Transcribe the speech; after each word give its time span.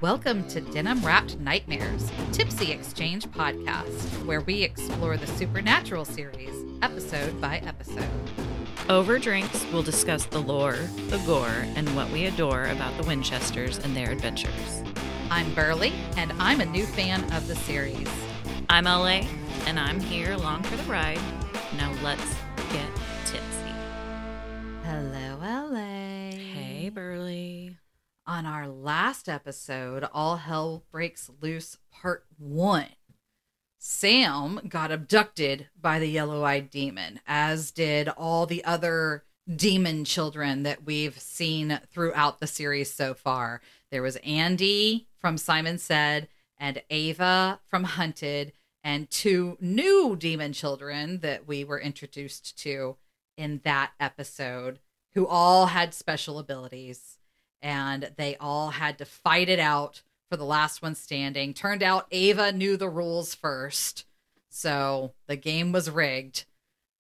Welcome 0.00 0.48
to 0.48 0.62
Denim 0.62 1.04
Wrapped 1.04 1.38
Nightmares, 1.40 2.10
Tipsy 2.32 2.72
Exchange 2.72 3.26
podcast, 3.26 4.24
where 4.24 4.40
we 4.40 4.62
explore 4.62 5.18
the 5.18 5.26
supernatural 5.26 6.06
series 6.06 6.54
episode 6.80 7.38
by 7.38 7.58
episode. 7.58 8.08
Over 8.88 9.18
drinks, 9.18 9.66
we'll 9.70 9.82
discuss 9.82 10.24
the 10.24 10.38
lore, 10.38 10.78
the 11.08 11.22
gore, 11.26 11.66
and 11.76 11.94
what 11.94 12.10
we 12.12 12.24
adore 12.24 12.64
about 12.68 12.96
the 12.96 13.06
Winchesters 13.06 13.76
and 13.80 13.94
their 13.94 14.10
adventures. 14.10 14.82
I'm 15.30 15.50
Berly, 15.54 15.92
and 16.16 16.32
I'm 16.38 16.62
a 16.62 16.66
new 16.66 16.86
fan 16.86 17.22
of 17.34 17.46
the 17.46 17.56
series. 17.56 18.08
I'm 18.70 18.84
LA, 18.84 19.26
and 19.66 19.78
I'm 19.78 20.00
here 20.00 20.32
along 20.32 20.62
for 20.62 20.78
the 20.78 20.90
ride. 20.90 21.20
Now 21.76 21.92
let's 22.02 22.39
On 28.30 28.46
our 28.46 28.68
last 28.68 29.28
episode, 29.28 30.06
All 30.14 30.36
Hell 30.36 30.84
Breaks 30.92 31.28
Loose 31.40 31.78
Part 31.90 32.26
1, 32.38 32.86
Sam 33.76 34.60
got 34.68 34.92
abducted 34.92 35.68
by 35.76 35.98
the 35.98 36.06
yellow 36.06 36.44
eyed 36.44 36.70
demon, 36.70 37.18
as 37.26 37.72
did 37.72 38.08
all 38.08 38.46
the 38.46 38.64
other 38.64 39.24
demon 39.52 40.04
children 40.04 40.62
that 40.62 40.84
we've 40.84 41.18
seen 41.18 41.80
throughout 41.90 42.38
the 42.38 42.46
series 42.46 42.94
so 42.94 43.14
far. 43.14 43.62
There 43.90 44.00
was 44.00 44.14
Andy 44.18 45.08
from 45.18 45.36
Simon 45.36 45.78
Said 45.78 46.28
and 46.56 46.80
Ava 46.88 47.58
from 47.66 47.82
Hunted, 47.82 48.52
and 48.84 49.10
two 49.10 49.58
new 49.60 50.14
demon 50.14 50.52
children 50.52 51.18
that 51.18 51.48
we 51.48 51.64
were 51.64 51.80
introduced 51.80 52.56
to 52.60 52.96
in 53.36 53.60
that 53.64 53.90
episode 53.98 54.78
who 55.14 55.26
all 55.26 55.66
had 55.66 55.92
special 55.92 56.38
abilities 56.38 57.18
and 57.62 58.12
they 58.16 58.36
all 58.36 58.70
had 58.70 58.98
to 58.98 59.04
fight 59.04 59.48
it 59.48 59.58
out 59.58 60.02
for 60.30 60.36
the 60.36 60.44
last 60.44 60.82
one 60.82 60.94
standing. 60.94 61.52
Turned 61.52 61.82
out 61.82 62.06
Ava 62.10 62.52
knew 62.52 62.76
the 62.76 62.88
rules 62.88 63.34
first, 63.34 64.04
so 64.48 65.12
the 65.26 65.36
game 65.36 65.72
was 65.72 65.90
rigged. 65.90 66.44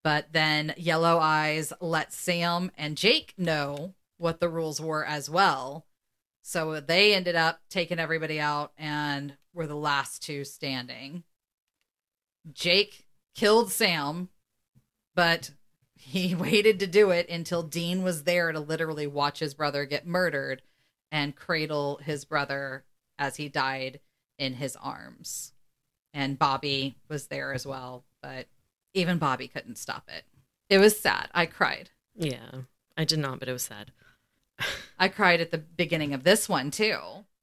But 0.03 0.31
then 0.31 0.73
Yellow 0.77 1.19
Eyes 1.19 1.73
let 1.81 2.13
Sam 2.13 2.71
and 2.77 2.97
Jake 2.97 3.33
know 3.37 3.93
what 4.17 4.39
the 4.39 4.49
rules 4.49 4.79
were 4.81 5.05
as 5.05 5.29
well. 5.29 5.85
So 6.41 6.79
they 6.79 7.13
ended 7.13 7.35
up 7.35 7.59
taking 7.69 7.99
everybody 7.99 8.39
out 8.39 8.71
and 8.77 9.37
were 9.53 9.67
the 9.67 9.75
last 9.75 10.23
two 10.23 10.43
standing. 10.43 11.23
Jake 12.51 13.05
killed 13.35 13.71
Sam, 13.71 14.29
but 15.15 15.51
he 15.99 16.33
waited 16.35 16.79
to 16.79 16.87
do 16.87 17.11
it 17.11 17.29
until 17.29 17.61
Dean 17.61 18.03
was 18.03 18.23
there 18.23 18.51
to 18.51 18.59
literally 18.59 19.05
watch 19.05 19.39
his 19.39 19.53
brother 19.53 19.85
get 19.85 20.07
murdered 20.07 20.61
and 21.11 21.35
cradle 21.35 21.99
his 22.03 22.25
brother 22.25 22.85
as 23.17 23.35
he 23.35 23.49
died 23.49 23.99
in 24.37 24.55
his 24.55 24.75
arms. 24.77 25.53
And 26.13 26.39
Bobby 26.39 26.95
was 27.09 27.27
there 27.27 27.53
as 27.53 27.65
well, 27.65 28.05
but 28.23 28.47
even 28.93 29.17
Bobby 29.17 29.47
couldn't 29.47 29.77
stop 29.77 30.09
it. 30.09 30.23
It 30.69 30.79
was 30.79 30.97
sad. 30.99 31.29
I 31.33 31.45
cried. 31.45 31.89
Yeah, 32.15 32.61
I 32.97 33.03
did 33.03 33.19
not, 33.19 33.39
but 33.39 33.49
it 33.49 33.53
was 33.53 33.63
sad. 33.63 33.91
I 34.99 35.09
cried 35.09 35.41
at 35.41 35.51
the 35.51 35.57
beginning 35.57 36.13
of 36.13 36.23
this 36.23 36.47
one 36.47 36.71
too. 36.71 36.97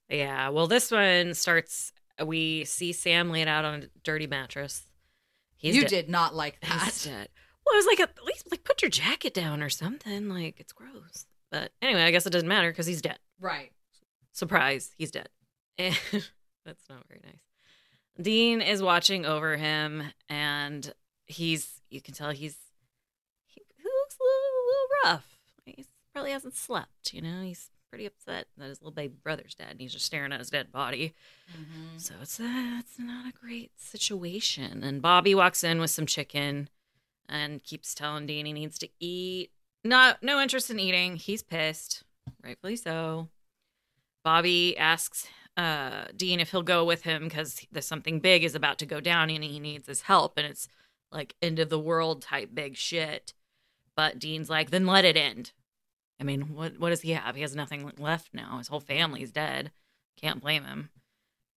Yeah, 0.08 0.48
well, 0.48 0.66
this 0.66 0.90
one 0.90 1.34
starts. 1.34 1.92
We 2.24 2.64
see 2.64 2.92
Sam 2.92 3.30
laid 3.30 3.48
out 3.48 3.64
on 3.64 3.82
a 3.82 3.86
dirty 4.02 4.26
mattress. 4.26 4.86
He's 5.56 5.76
you 5.76 5.84
did 5.84 6.08
not 6.08 6.34
like 6.34 6.60
that. 6.60 7.28
Well, 7.66 7.74
I 7.74 7.78
was 7.78 7.86
like, 7.86 8.00
at 8.00 8.24
least 8.24 8.50
like 8.50 8.64
put 8.64 8.80
your 8.80 8.90
jacket 8.90 9.34
down 9.34 9.62
or 9.62 9.68
something. 9.68 10.28
Like 10.28 10.60
it's 10.60 10.72
gross. 10.72 11.26
But 11.50 11.72
anyway, 11.82 12.04
I 12.04 12.10
guess 12.10 12.26
it 12.26 12.30
doesn't 12.30 12.48
matter 12.48 12.70
because 12.70 12.86
he's 12.86 13.02
dead. 13.02 13.18
Right. 13.40 13.72
Surprise, 14.32 14.92
he's 14.96 15.10
dead. 15.10 15.28
And 15.78 15.94
that's 16.64 16.88
not 16.88 17.06
very 17.08 17.20
nice. 17.24 17.40
Dean 18.20 18.60
is 18.60 18.82
watching 18.82 19.26
over 19.26 19.56
him, 19.56 20.02
and 20.28 20.92
he's 21.26 21.82
you 21.90 22.00
can 22.00 22.14
tell 22.14 22.30
he's 22.30 22.56
he, 23.46 23.60
he 23.76 23.82
looks 23.82 24.16
a 24.18 24.22
little, 24.22 24.56
a 24.56 24.66
little 24.66 24.88
rough. 25.04 25.38
He 25.64 25.84
probably 26.12 26.30
hasn't 26.30 26.54
slept. 26.54 27.12
You 27.12 27.22
know, 27.22 27.42
he's 27.42 27.70
pretty 27.90 28.06
upset 28.06 28.46
that 28.56 28.68
his 28.68 28.80
little 28.80 28.92
baby 28.92 29.16
brother's 29.22 29.54
dead, 29.54 29.68
and 29.70 29.80
he's 29.80 29.92
just 29.92 30.06
staring 30.06 30.32
at 30.32 30.38
his 30.38 30.50
dead 30.50 30.72
body. 30.72 31.14
Mm-hmm. 31.50 31.98
So 31.98 32.14
it's 32.22 32.40
a, 32.40 32.76
it's 32.78 32.98
not 32.98 33.28
a 33.28 33.32
great 33.32 33.72
situation. 33.76 34.82
And 34.82 35.02
Bobby 35.02 35.34
walks 35.34 35.62
in 35.62 35.80
with 35.80 35.90
some 35.90 36.06
chicken 36.06 36.68
and 37.28 37.62
keeps 37.62 37.94
telling 37.94 38.26
Dean 38.26 38.46
he 38.46 38.52
needs 38.52 38.78
to 38.78 38.88
eat. 39.00 39.50
Not 39.84 40.22
no 40.22 40.40
interest 40.40 40.70
in 40.70 40.80
eating. 40.80 41.16
He's 41.16 41.42
pissed, 41.42 42.02
rightfully 42.42 42.76
so. 42.76 43.28
Bobby 44.24 44.76
asks 44.76 45.28
uh, 45.56 46.06
Dean 46.16 46.40
if 46.40 46.50
he'll 46.50 46.62
go 46.62 46.84
with 46.84 47.02
him 47.02 47.24
because 47.24 47.64
there's 47.70 47.86
something 47.86 48.20
big 48.20 48.44
is 48.44 48.54
about 48.54 48.78
to 48.78 48.86
go 48.86 49.00
down 49.00 49.30
and 49.30 49.44
he 49.44 49.60
needs 49.60 49.86
his 49.86 50.02
help, 50.02 50.36
and 50.36 50.46
it's 50.46 50.68
like 51.12 51.36
end 51.40 51.58
of 51.58 51.68
the 51.68 51.78
world 51.78 52.22
type 52.22 52.50
big 52.52 52.76
shit. 52.76 53.32
But 53.96 54.18
Dean's 54.18 54.50
like, 54.50 54.70
then 54.70 54.86
let 54.86 55.04
it 55.04 55.16
end. 55.16 55.52
I 56.20 56.24
mean, 56.24 56.54
what 56.54 56.78
what 56.78 56.90
does 56.90 57.02
he 57.02 57.12
have? 57.12 57.36
He 57.36 57.42
has 57.42 57.54
nothing 57.54 57.90
left 57.98 58.34
now. 58.34 58.58
His 58.58 58.68
whole 58.68 58.80
family's 58.80 59.30
dead. 59.30 59.70
Can't 60.20 60.40
blame 60.40 60.64
him. 60.64 60.90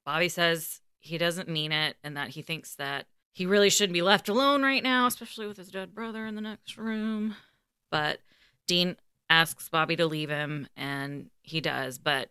Bobby 0.06 0.30
says 0.30 0.82
he 1.00 1.18
doesn't 1.18 1.50
mean 1.50 1.72
it 1.72 1.96
and 2.04 2.16
that 2.18 2.30
he 2.30 2.42
thinks 2.42 2.76
that 2.76 3.06
he 3.40 3.46
really 3.46 3.70
shouldn't 3.70 3.94
be 3.94 4.02
left 4.02 4.28
alone 4.28 4.64
right 4.64 4.84
now, 4.84 5.08
especially 5.08 5.48
with 5.48 5.56
his 5.56 5.72
dead 5.72 5.96
brother 5.96 6.26
in 6.26 6.36
the 6.36 6.42
next 6.42 6.78
room. 6.78 7.38
But 7.90 8.20
Dean 8.68 8.98
asks 9.30 9.70
Bobby 9.70 9.96
to 9.96 10.08
leave 10.08 10.30
him 10.30 10.68
and 10.76 11.30
he 11.42 11.62
does. 11.62 11.98
But 11.98 12.28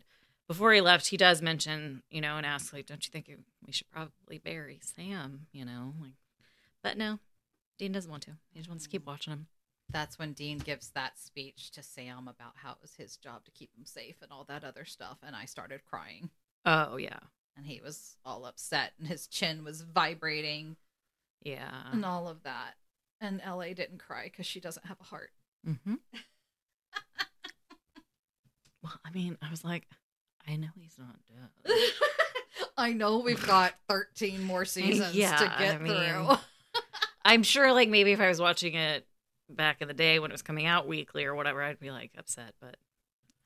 before 0.48 0.70
he 0.74 0.82
left, 0.82 1.06
he 1.06 1.16
does 1.16 1.40
mention, 1.40 2.02
you 2.10 2.20
know, 2.20 2.36
and 2.36 2.44
asks, 2.44 2.74
like, 2.74 2.84
don't 2.84 3.06
you 3.06 3.10
think 3.10 3.32
we 3.66 3.72
should 3.72 3.90
probably 3.90 4.36
bury 4.36 4.80
Sam, 4.82 5.46
you 5.50 5.64
know? 5.64 5.94
Like, 5.98 6.12
but 6.82 6.98
no, 6.98 7.20
Dean 7.78 7.92
doesn't 7.92 8.10
want 8.10 8.24
to. 8.24 8.32
He 8.52 8.58
just 8.58 8.68
wants 8.68 8.84
to 8.84 8.90
keep 8.90 9.04
mm. 9.04 9.06
watching 9.06 9.32
him. 9.32 9.46
That's 9.88 10.18
when 10.18 10.34
Dean 10.34 10.58
gives 10.58 10.90
that 10.90 11.18
speech 11.18 11.70
to 11.70 11.82
Sam 11.82 12.28
about 12.28 12.52
how 12.56 12.72
it 12.72 12.82
was 12.82 12.96
his 12.96 13.16
job 13.16 13.46
to 13.46 13.50
keep 13.50 13.70
him 13.74 13.86
safe 13.86 14.16
and 14.20 14.30
all 14.30 14.44
that 14.44 14.62
other 14.62 14.84
stuff. 14.84 15.16
And 15.22 15.34
I 15.34 15.46
started 15.46 15.86
crying. 15.86 16.28
Oh, 16.66 16.98
yeah. 16.98 17.20
And 17.56 17.64
he 17.64 17.80
was 17.82 18.18
all 18.26 18.44
upset 18.44 18.92
and 18.98 19.08
his 19.08 19.26
chin 19.26 19.64
was 19.64 19.80
vibrating 19.80 20.76
Yeah. 21.42 21.70
and 21.92 22.04
all 22.04 22.28
of 22.28 22.42
that. 22.44 22.74
And 23.20 23.40
LA 23.46 23.74
didn't 23.74 23.98
cry 23.98 24.24
because 24.24 24.46
she 24.46 24.60
doesn't 24.60 24.86
have 24.86 24.98
a 25.00 25.04
heart. 25.04 25.30
Mm-hmm. 25.66 25.94
well, 28.82 28.92
I 29.04 29.10
mean, 29.10 29.36
I 29.42 29.50
was 29.50 29.64
like, 29.64 29.86
I 30.46 30.56
know 30.56 30.68
he's 30.80 30.96
not 30.98 31.16
dead. 31.26 31.76
I 32.78 32.92
know 32.92 33.18
we've 33.18 33.44
got 33.44 33.74
13 33.88 34.44
more 34.44 34.64
seasons 34.64 35.14
Yeah, 35.14 35.36
to 35.36 35.44
get 35.58 35.74
I 35.74 35.78
mean, 35.78 35.94
through. 35.94 36.36
I'm 37.24 37.42
sure, 37.42 37.72
like, 37.72 37.88
maybe 37.88 38.12
if 38.12 38.20
I 38.20 38.28
was 38.28 38.40
watching 38.40 38.74
it 38.74 39.06
back 39.50 39.82
in 39.82 39.88
the 39.88 39.94
day 39.94 40.18
when 40.18 40.30
it 40.30 40.34
was 40.34 40.42
coming 40.42 40.66
out 40.66 40.86
weekly 40.86 41.24
or 41.24 41.34
whatever, 41.34 41.62
I'd 41.62 41.80
be 41.80 41.90
like 41.90 42.12
upset. 42.16 42.54
But 42.60 42.76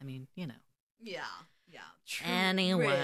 I 0.01 0.05
mean, 0.05 0.29
you 0.35 0.47
know. 0.47 0.55
yeah. 1.01 1.23
Yeah. 1.73 1.81
True. 2.07 2.27
Anyway, 2.31 3.01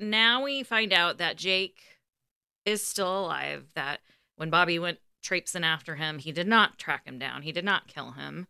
now 0.00 0.42
we 0.42 0.64
find 0.64 0.92
out 0.92 1.18
that 1.18 1.36
Jake 1.36 1.80
is 2.68 2.86
still 2.86 3.20
alive. 3.20 3.66
That 3.74 4.00
when 4.36 4.50
Bobby 4.50 4.78
went 4.78 4.98
traipsing 5.22 5.64
after 5.64 5.96
him, 5.96 6.18
he 6.18 6.32
did 6.32 6.46
not 6.46 6.78
track 6.78 7.04
him 7.06 7.18
down, 7.18 7.42
he 7.42 7.52
did 7.52 7.64
not 7.64 7.88
kill 7.88 8.12
him. 8.12 8.46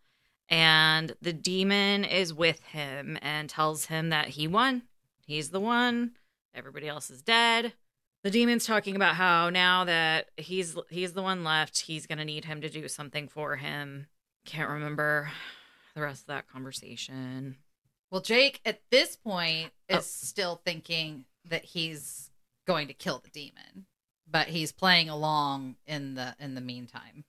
And 0.49 1.15
the 1.21 1.33
demon 1.33 2.05
is 2.05 2.33
with 2.33 2.62
him 2.65 3.19
and 3.21 3.51
tells 3.51 3.87
him 3.87 4.09
that 4.11 4.29
he 4.29 4.49
won. 4.49 4.83
He's 5.27 5.51
the 5.51 5.61
one. 5.61 6.12
Everybody 6.55 6.89
else 6.89 7.11
is 7.11 7.21
dead. 7.23 7.75
The 8.25 8.31
demon's 8.31 8.67
talking 8.67 8.97
about 8.97 9.15
how 9.15 9.51
now 9.51 9.84
that 9.84 10.31
he's 10.37 10.77
he's 10.91 11.12
the 11.12 11.23
one 11.23 11.45
left, 11.45 11.81
he's 11.81 12.06
gonna 12.06 12.25
need 12.25 12.47
him 12.47 12.61
to 12.62 12.69
do 12.71 12.89
something 12.89 13.29
for 13.29 13.56
him. 13.56 14.06
Can't 14.45 14.71
remember 14.71 15.31
the 15.95 16.00
rest 16.00 16.23
of 16.23 16.27
that 16.29 16.49
conversation. 16.49 17.56
Well, 18.11 18.23
Jake 18.23 18.61
at 18.65 18.81
this 18.91 19.17
point 19.17 19.73
is 19.88 19.99
Oh. 19.99 20.00
still 20.00 20.62
thinking 20.64 21.26
that 21.44 21.64
he's 21.67 22.31
going 22.67 22.88
to 22.88 22.94
kill 22.94 23.19
the 23.19 23.31
demon, 23.31 23.87
but 24.30 24.48
he's 24.48 24.72
playing 24.72 25.08
along 25.08 25.76
in 25.86 26.14
the 26.14 26.34
in 26.38 26.54
the 26.54 26.60
meantime. 26.60 27.25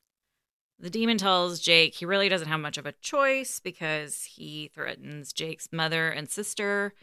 The 0.79 0.89
demon 0.89 1.17
tells 1.17 1.59
Jake 1.59 1.95
he 1.95 2.05
really 2.05 2.29
doesn't 2.29 2.47
have 2.47 2.59
much 2.61 2.77
of 2.77 2.85
a 2.85 2.93
choice 2.93 3.59
because 3.59 4.23
he 4.23 4.71
threatens 4.73 5.33
Jake's 5.33 5.67
mother 5.73 6.09
and 6.09 6.29
sister 6.29 6.93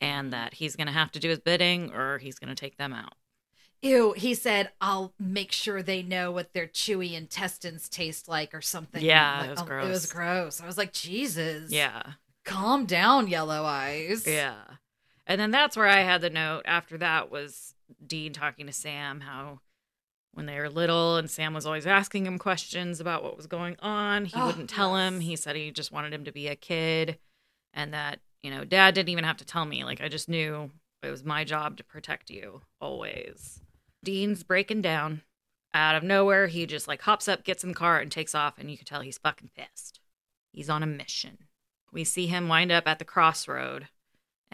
and 0.00 0.32
that 0.32 0.54
he's 0.54 0.76
going 0.76 0.86
to 0.86 0.92
have 0.92 1.10
to 1.12 1.18
do 1.18 1.30
his 1.30 1.40
bidding 1.40 1.92
or 1.92 2.18
he's 2.18 2.38
going 2.38 2.48
to 2.48 2.54
take 2.54 2.76
them 2.76 2.92
out. 2.92 3.14
Ew, 3.82 4.12
he 4.12 4.34
said, 4.34 4.70
I'll 4.80 5.12
make 5.18 5.50
sure 5.52 5.82
they 5.82 6.00
know 6.02 6.30
what 6.30 6.52
their 6.54 6.66
chewy 6.66 7.12
intestines 7.14 7.88
taste 7.88 8.28
like 8.28 8.54
or 8.54 8.60
something. 8.62 9.02
Yeah, 9.02 9.38
Like, 9.40 9.46
it 9.46 9.50
was 9.50 9.60
oh, 9.60 9.62
It 9.62 9.88
was 9.88 10.06
gross. 10.06 10.12
gross. 10.12 10.60
I 10.62 10.66
was 10.66 10.78
like, 10.78 10.92
Jesus. 10.92 11.70
Yeah. 11.72 12.02
Calm 12.44 12.86
down, 12.86 13.26
yellow 13.28 13.64
eyes. 13.64 14.26
Yeah. 14.26 14.54
And 15.26 15.40
then 15.40 15.50
that's 15.50 15.76
where 15.76 15.88
I 15.88 16.00
had 16.02 16.20
the 16.20 16.30
note 16.30 16.62
after 16.66 16.96
that 16.98 17.30
was 17.30 17.73
Dean 18.04 18.32
talking 18.32 18.66
to 18.66 18.72
Sam 18.72 19.20
how 19.20 19.60
when 20.32 20.46
they 20.46 20.58
were 20.58 20.68
little 20.68 21.16
and 21.16 21.30
Sam 21.30 21.54
was 21.54 21.64
always 21.66 21.86
asking 21.86 22.26
him 22.26 22.38
questions 22.38 23.00
about 23.00 23.22
what 23.22 23.36
was 23.36 23.46
going 23.46 23.76
on, 23.80 24.24
he 24.24 24.32
Oh, 24.36 24.46
wouldn't 24.46 24.70
tell 24.70 24.96
him. 24.96 25.20
He 25.20 25.36
said 25.36 25.54
he 25.56 25.70
just 25.70 25.92
wanted 25.92 26.12
him 26.12 26.24
to 26.24 26.32
be 26.32 26.48
a 26.48 26.56
kid 26.56 27.18
and 27.72 27.94
that 27.94 28.20
you 28.44 28.50
know, 28.50 28.62
dad 28.62 28.94
didn't 28.94 29.08
even 29.08 29.24
have 29.24 29.38
to 29.38 29.44
tell 29.46 29.64
me. 29.64 29.84
Like, 29.84 30.02
I 30.02 30.08
just 30.08 30.28
knew 30.28 30.70
it 31.02 31.10
was 31.10 31.24
my 31.24 31.44
job 31.44 31.78
to 31.78 31.84
protect 31.84 32.28
you 32.28 32.60
always. 32.78 33.62
Dean's 34.04 34.42
breaking 34.42 34.82
down. 34.82 35.22
Out 35.72 35.96
of 35.96 36.02
nowhere, 36.02 36.46
he 36.46 36.66
just 36.66 36.86
like 36.86 37.00
hops 37.02 37.26
up, 37.26 37.42
gets 37.42 37.64
in 37.64 37.70
the 37.70 37.74
car, 37.74 37.98
and 37.98 38.12
takes 38.12 38.34
off. 38.34 38.58
And 38.58 38.70
you 38.70 38.76
can 38.76 38.84
tell 38.84 39.00
he's 39.00 39.16
fucking 39.16 39.50
pissed. 39.56 39.98
He's 40.52 40.68
on 40.68 40.82
a 40.82 40.86
mission. 40.86 41.38
We 41.90 42.04
see 42.04 42.26
him 42.26 42.46
wind 42.46 42.70
up 42.70 42.86
at 42.86 42.98
the 42.98 43.04
crossroad 43.06 43.88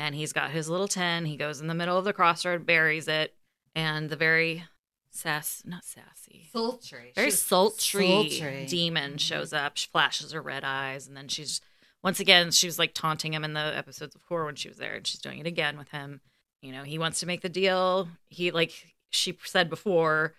and 0.01 0.15
he's 0.15 0.33
got 0.33 0.51
his 0.51 0.71
little 0.71 0.89
tin. 0.89 1.27
He 1.27 1.37
goes 1.37 1.61
in 1.61 1.67
the 1.67 1.75
middle 1.75 1.99
of 1.99 2.07
the 2.07 2.15
crossroad, 2.15 2.65
buries 2.65 3.07
it, 3.07 3.35
and 3.75 4.09
the 4.09 4.17
very 4.17 4.65
sass, 5.11 5.63
not 5.67 5.85
sassy, 5.85 6.49
Sultry. 6.51 7.13
very 7.15 7.31
sultry, 7.31 8.31
sultry. 8.31 8.67
demon 8.67 9.11
mm-hmm. 9.11 9.17
shows 9.19 9.53
up. 9.53 9.77
She 9.77 9.89
flashes 9.89 10.33
her 10.33 10.41
red 10.41 10.65
eyes, 10.65 11.07
and 11.07 11.15
then 11.15 11.29
she's 11.29 11.61
once 12.03 12.19
again 12.19 12.51
she 12.51 12.67
was 12.67 12.79
like 12.79 12.95
taunting 12.95 13.35
him 13.35 13.45
in 13.45 13.53
the 13.53 13.77
episodes 13.77 14.15
of 14.15 14.23
horror 14.23 14.47
when 14.47 14.57
she 14.57 14.69
was 14.69 14.79
there, 14.79 14.95
and 14.95 15.07
she's 15.07 15.21
doing 15.21 15.39
it 15.39 15.47
again 15.47 15.77
with 15.77 15.91
him. 15.91 16.23
You 16.63 16.73
know, 16.73 16.83
he 16.83 16.99
wants 16.99 17.21
to 17.21 17.27
make 17.27 17.43
the 17.43 17.51
deal. 17.51 18.09
He 18.29 18.51
like 18.51 18.95
she 19.11 19.37
said 19.45 19.69
before, 19.69 20.33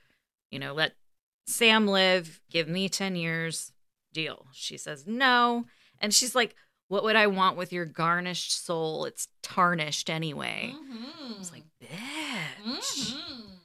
you 0.49 0.57
know, 0.57 0.73
let 0.73 0.93
Sam 1.45 1.87
live, 1.87 2.41
give 2.49 2.67
me 2.67 2.89
ten 2.89 3.15
years, 3.15 3.71
deal. 4.11 4.47
She 4.53 4.77
says 4.77 5.05
no, 5.05 5.65
and 5.99 6.11
she's 6.15 6.33
like, 6.33 6.55
"What 6.91 7.03
would 7.05 7.15
I 7.15 7.27
want 7.27 7.55
with 7.55 7.71
your 7.71 7.85
garnished 7.85 8.51
soul? 8.65 9.05
It's 9.05 9.29
tarnished 9.41 10.09
anyway." 10.09 10.75
Mhm. 10.75 11.35
I 11.35 11.37
was 11.37 11.49
like, 11.51 11.63
"Bitch." 11.81 13.13
Mhm. 13.13 13.59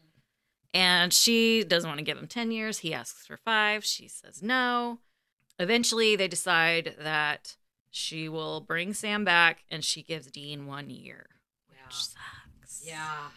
And 0.73 1.12
she 1.12 1.64
doesn't 1.64 1.88
want 1.88 1.99
to 1.99 2.05
give 2.05 2.19
him 2.19 2.28
10 2.28 2.52
years. 2.52 2.78
He 2.78 2.94
asks 2.94 3.26
for 3.26 3.37
five. 3.37 3.84
She 3.84 4.06
says 4.06 4.43
no. 4.43 5.00
Eventually, 5.58 6.14
they 6.14 6.28
decide 6.28 6.94
that 7.00 7.56
she 7.90 8.28
will 8.28 8.61
bring 8.61 8.94
Sam 8.94 9.25
back 9.25 9.64
and 9.70 9.84
she 9.84 10.02
gives 10.02 10.31
Dean 10.31 10.67
one 10.67 10.88
year, 10.90 11.40
which 11.69 11.79
Yeah. 11.79 11.88
sucks. 11.88 12.82
Yeah. 12.84 13.31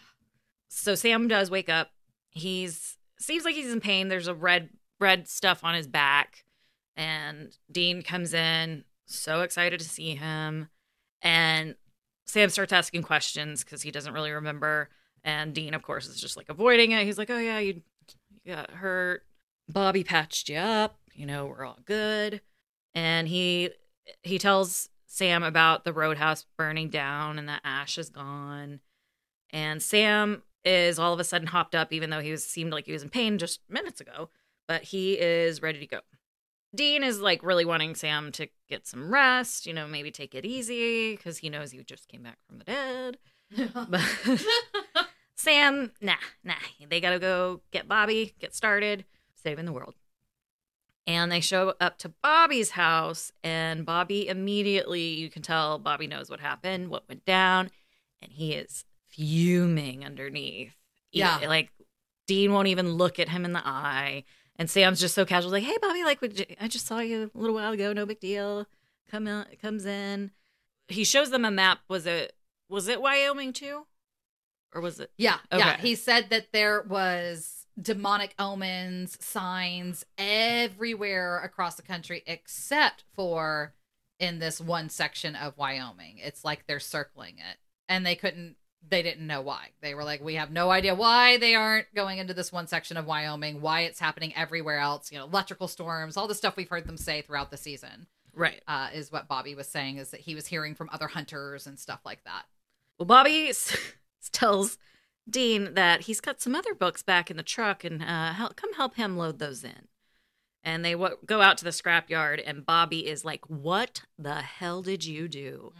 So 0.68 0.94
Sam 0.94 1.26
does 1.26 1.50
wake 1.50 1.68
up. 1.68 1.94
He's 2.30 2.96
seems 3.18 3.44
like 3.44 3.54
he's 3.56 3.72
in 3.72 3.80
pain. 3.80 4.06
There's 4.08 4.28
a 4.28 4.34
red 4.34 4.70
red 5.00 5.28
stuff 5.28 5.64
on 5.64 5.74
his 5.74 5.88
back. 5.88 6.44
And 6.94 7.56
Dean 7.72 8.02
comes 8.02 8.34
in, 8.34 8.84
so 9.18 9.42
excited 9.42 9.80
to 9.80 9.88
see 9.88 10.14
him. 10.14 10.68
And 11.22 11.74
Sam 12.26 12.48
starts 12.50 12.72
asking 12.72 13.02
questions 13.02 13.64
because 13.64 13.82
he 13.82 13.90
doesn't 13.90 14.14
really 14.14 14.30
remember. 14.30 14.88
And 15.24 15.54
Dean, 15.54 15.74
of 15.74 15.82
course, 15.82 16.06
is 16.06 16.20
just 16.20 16.36
like 16.36 16.48
avoiding 16.48 16.92
it. 16.92 17.04
He's 17.04 17.18
like, 17.18 17.30
Oh 17.30 17.38
yeah, 17.38 17.58
you, 17.58 17.82
you 18.44 18.54
got 18.54 18.70
hurt. 18.70 19.22
Bobby 19.68 20.04
patched 20.04 20.48
you 20.48 20.56
up. 20.56 20.98
You 21.14 21.26
know, 21.26 21.46
we're 21.46 21.64
all 21.64 21.78
good. 21.84 22.40
And 22.94 23.28
he 23.28 23.70
he 24.22 24.38
tells 24.38 24.88
Sam 25.06 25.42
about 25.42 25.84
the 25.84 25.92
roadhouse 25.92 26.46
burning 26.56 26.88
down 26.88 27.38
and 27.38 27.48
that 27.48 27.62
Ash 27.64 27.98
is 27.98 28.08
gone. 28.08 28.80
And 29.52 29.82
Sam 29.82 30.42
is 30.64 30.98
all 30.98 31.12
of 31.12 31.20
a 31.20 31.24
sudden 31.24 31.48
hopped 31.48 31.74
up, 31.74 31.92
even 31.92 32.10
though 32.10 32.20
he 32.20 32.30
was 32.30 32.44
seemed 32.44 32.72
like 32.72 32.86
he 32.86 32.92
was 32.92 33.02
in 33.02 33.10
pain 33.10 33.38
just 33.38 33.60
minutes 33.68 34.00
ago. 34.00 34.30
But 34.68 34.84
he 34.84 35.14
is 35.14 35.62
ready 35.62 35.80
to 35.80 35.86
go. 35.86 36.00
Dean 36.74 37.02
is 37.02 37.20
like 37.20 37.42
really 37.42 37.64
wanting 37.64 37.94
Sam 37.94 38.30
to 38.32 38.48
get 38.68 38.86
some 38.86 39.12
rest, 39.12 39.66
you 39.66 39.72
know, 39.72 39.86
maybe 39.88 40.10
take 40.10 40.34
it 40.34 40.44
easy 40.44 41.16
because 41.16 41.38
he 41.38 41.48
knows 41.48 41.70
he 41.72 41.82
just 41.82 42.08
came 42.08 42.22
back 42.22 42.38
from 42.46 42.58
the 42.58 42.64
dead. 42.64 43.18
But 43.88 44.00
Sam, 45.34 45.90
nah, 46.00 46.14
nah. 46.44 46.54
They 46.88 47.00
got 47.00 47.10
to 47.10 47.18
go 47.18 47.62
get 47.72 47.88
Bobby, 47.88 48.34
get 48.38 48.54
started, 48.54 49.04
saving 49.34 49.64
the 49.64 49.72
world. 49.72 49.94
And 51.06 51.32
they 51.32 51.40
show 51.40 51.74
up 51.80 51.98
to 51.98 52.10
Bobby's 52.10 52.70
house, 52.70 53.32
and 53.42 53.84
Bobby 53.84 54.28
immediately, 54.28 55.14
you 55.14 55.30
can 55.30 55.42
tell 55.42 55.78
Bobby 55.78 56.06
knows 56.06 56.30
what 56.30 56.38
happened, 56.40 56.88
what 56.88 57.08
went 57.08 57.24
down, 57.24 57.70
and 58.22 58.30
he 58.30 58.52
is 58.52 58.84
fuming 59.08 60.04
underneath. 60.04 60.76
Yeah. 61.10 61.38
like 61.48 61.72
Dean 62.28 62.52
won't 62.52 62.68
even 62.68 62.92
look 62.92 63.18
at 63.18 63.30
him 63.30 63.44
in 63.44 63.52
the 63.52 63.66
eye. 63.66 64.24
And 64.60 64.68
Sam's 64.70 65.00
just 65.00 65.14
so 65.14 65.24
casual, 65.24 65.50
like, 65.52 65.62
"Hey, 65.64 65.78
Bobby, 65.80 66.04
like, 66.04 66.20
you- 66.20 66.44
I 66.60 66.68
just 66.68 66.84
saw 66.86 66.98
you 66.98 67.30
a 67.34 67.38
little 67.38 67.54
while 67.54 67.72
ago. 67.72 67.94
No 67.94 68.04
big 68.04 68.20
deal. 68.20 68.66
Come 69.10 69.26
in, 69.26 69.46
comes 69.60 69.86
in. 69.86 70.32
He 70.88 71.02
shows 71.02 71.30
them 71.30 71.46
a 71.46 71.50
map. 71.50 71.80
Was 71.88 72.04
it 72.04 72.36
was 72.68 72.86
it 72.86 73.00
Wyoming 73.00 73.54
too, 73.54 73.86
or 74.74 74.82
was 74.82 75.00
it? 75.00 75.10
Yeah, 75.16 75.38
yeah. 75.50 75.78
He 75.78 75.94
said 75.94 76.28
that 76.28 76.52
there 76.52 76.82
was 76.82 77.66
demonic 77.80 78.34
omens, 78.38 79.16
signs 79.24 80.04
everywhere 80.18 81.38
across 81.42 81.76
the 81.76 81.82
country 81.82 82.22
except 82.26 83.04
for 83.14 83.74
in 84.18 84.40
this 84.40 84.60
one 84.60 84.90
section 84.90 85.34
of 85.34 85.56
Wyoming. 85.56 86.18
It's 86.18 86.44
like 86.44 86.66
they're 86.66 86.78
circling 86.80 87.38
it. 87.38 87.56
And 87.88 88.04
they 88.04 88.14
couldn't 88.14 88.56
they 88.88 89.02
didn't 89.02 89.26
know 89.26 89.40
why. 89.40 89.68
They 89.80 89.94
were 89.94 90.04
like, 90.04 90.22
we 90.22 90.34
have 90.34 90.50
no 90.50 90.70
idea 90.70 90.94
why 90.94 91.36
they 91.36 91.54
aren't 91.54 91.94
going 91.94 92.18
into 92.18 92.34
this 92.34 92.52
one 92.52 92.66
section 92.66 92.96
of 92.96 93.06
Wyoming, 93.06 93.60
why 93.60 93.82
it's 93.82 94.00
happening 94.00 94.34
everywhere 94.34 94.78
else, 94.78 95.12
you 95.12 95.18
know, 95.18 95.24
electrical 95.24 95.68
storms, 95.68 96.16
all 96.16 96.26
the 96.26 96.34
stuff 96.34 96.56
we've 96.56 96.68
heard 96.68 96.86
them 96.86 96.96
say 96.96 97.22
throughout 97.22 97.50
the 97.50 97.56
season. 97.56 98.06
Right. 98.34 98.62
Uh, 98.66 98.88
is 98.94 99.12
what 99.12 99.28
Bobby 99.28 99.54
was 99.54 99.68
saying 99.68 99.98
is 99.98 100.10
that 100.10 100.20
he 100.20 100.34
was 100.34 100.46
hearing 100.46 100.74
from 100.74 100.88
other 100.92 101.08
hunters 101.08 101.66
and 101.66 101.78
stuff 101.78 102.00
like 102.04 102.24
that. 102.24 102.44
Well, 102.98 103.06
Bobby 103.06 103.52
tells 104.32 104.78
Dean 105.28 105.74
that 105.74 106.02
he's 106.02 106.20
got 106.20 106.40
some 106.40 106.54
other 106.54 106.74
books 106.74 107.02
back 107.02 107.30
in 107.30 107.36
the 107.36 107.42
truck, 107.42 107.84
and 107.84 108.02
uh, 108.02 108.32
help, 108.32 108.56
come 108.56 108.72
help 108.74 108.96
him 108.96 109.16
load 109.16 109.38
those 109.38 109.64
in. 109.64 109.88
And 110.62 110.84
they 110.84 110.92
w- 110.92 111.16
go 111.24 111.40
out 111.40 111.56
to 111.58 111.64
the 111.64 111.70
scrapyard, 111.70 112.42
and 112.44 112.66
Bobby 112.66 113.06
is 113.06 113.24
like, 113.24 113.48
"What 113.48 114.02
the 114.18 114.34
hell 114.34 114.82
did 114.82 115.04
you 115.04 115.26
do?" 115.28 115.72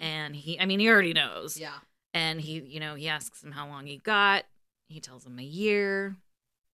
And 0.00 0.34
he, 0.34 0.58
I 0.58 0.66
mean, 0.66 0.80
he 0.80 0.88
already 0.88 1.12
knows. 1.12 1.58
Yeah. 1.58 1.78
And 2.14 2.40
he, 2.40 2.60
you 2.60 2.80
know, 2.80 2.94
he 2.94 3.08
asks 3.08 3.42
him 3.42 3.52
how 3.52 3.68
long 3.68 3.86
he 3.86 3.98
got. 3.98 4.44
He 4.88 5.00
tells 5.00 5.26
him 5.26 5.38
a 5.38 5.42
year. 5.42 6.16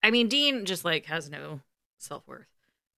I 0.03 0.11
mean, 0.11 0.29
Dean 0.29 0.65
just 0.65 0.85
like 0.85 1.07
has 1.07 1.29
no 1.29 1.61
self 1.99 2.27
worth. 2.29 2.47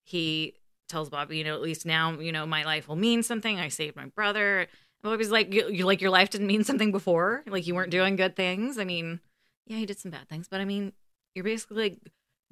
He 0.05 0.55
tells 0.89 1.09
Bobby, 1.09 1.39
you 1.39 1.45
know, 1.45 1.55
at 1.55 1.63
least 1.63 1.87
now, 1.87 2.19
you 2.19 2.33
know, 2.33 2.47
my 2.47 2.65
life 2.65 2.89
will 2.89 2.97
mean 2.97 3.23
something. 3.23 3.59
I 3.59 3.69
saved 3.69 3.97
my 3.97 4.07
brother. 4.07 4.61
And 4.61 4.69
Bobby's 5.03 5.31
like, 5.31 5.53
you, 5.53 5.69
you 5.69 5.87
like 5.87 6.01
your 6.01 6.11
life 6.11 6.31
didn't 6.31 6.47
mean 6.47 6.65
something 6.65 6.93
before. 6.93 7.43
Like 7.47 7.67
you 7.67 7.75
weren't 7.75 7.91
doing 7.91 8.17
good 8.17 8.37
things. 8.37 8.79
I 8.79 8.85
mean, 8.85 9.21
yeah, 9.67 9.79
he 9.79 9.87
did 9.87 9.99
some 9.99 10.11
bad 10.11 10.29
things, 10.29 10.49
but 10.49 10.61
I 10.61 10.65
mean, 10.65 10.93
you're 11.35 11.45
basically 11.45 11.77
like 11.77 11.99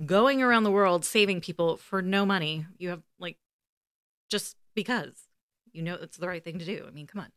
going 0.04 0.42
around 0.42 0.64
the 0.64 0.70
world 0.70 1.04
saving 1.04 1.40
people 1.40 1.76
for 1.76 2.02
no 2.02 2.26
money. 2.26 2.66
You 2.78 2.90
have 2.90 3.02
like 3.18 3.36
just 4.30 4.56
because 4.74 5.28
you 5.72 5.82
know 5.82 5.94
it's 5.94 6.16
the 6.16 6.28
right 6.28 6.42
thing 6.42 6.58
to 6.58 6.64
do. 6.64 6.84
I 6.86 6.90
mean, 6.90 7.06
come 7.06 7.20
on. 7.20 7.32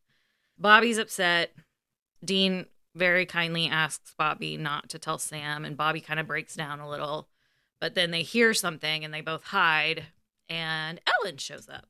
Bobby's 0.58 0.98
upset. 0.98 1.54
Dean 2.24 2.66
very 2.96 3.26
kindly 3.26 3.68
asks 3.68 4.14
Bobby 4.18 4.58
not 4.58 4.90
to 4.90 5.00
tell 5.00 5.18
Sam, 5.18 5.66
and 5.66 5.78
Bobby 5.78 6.02
kind 6.02 6.20
of 6.20 6.28
breaks 6.28 6.56
down 6.56 6.80
a 6.80 6.90
little. 6.90 7.30
But 7.80 7.94
then 7.94 8.12
they 8.12 8.24
hear 8.24 8.54
something 8.54 9.06
and 9.06 9.14
they 9.14 9.22
both 9.22 9.46
hide, 9.46 10.06
and 10.50 11.00
Ellen 11.08 11.38
shows 11.38 11.70
up. 11.70 11.88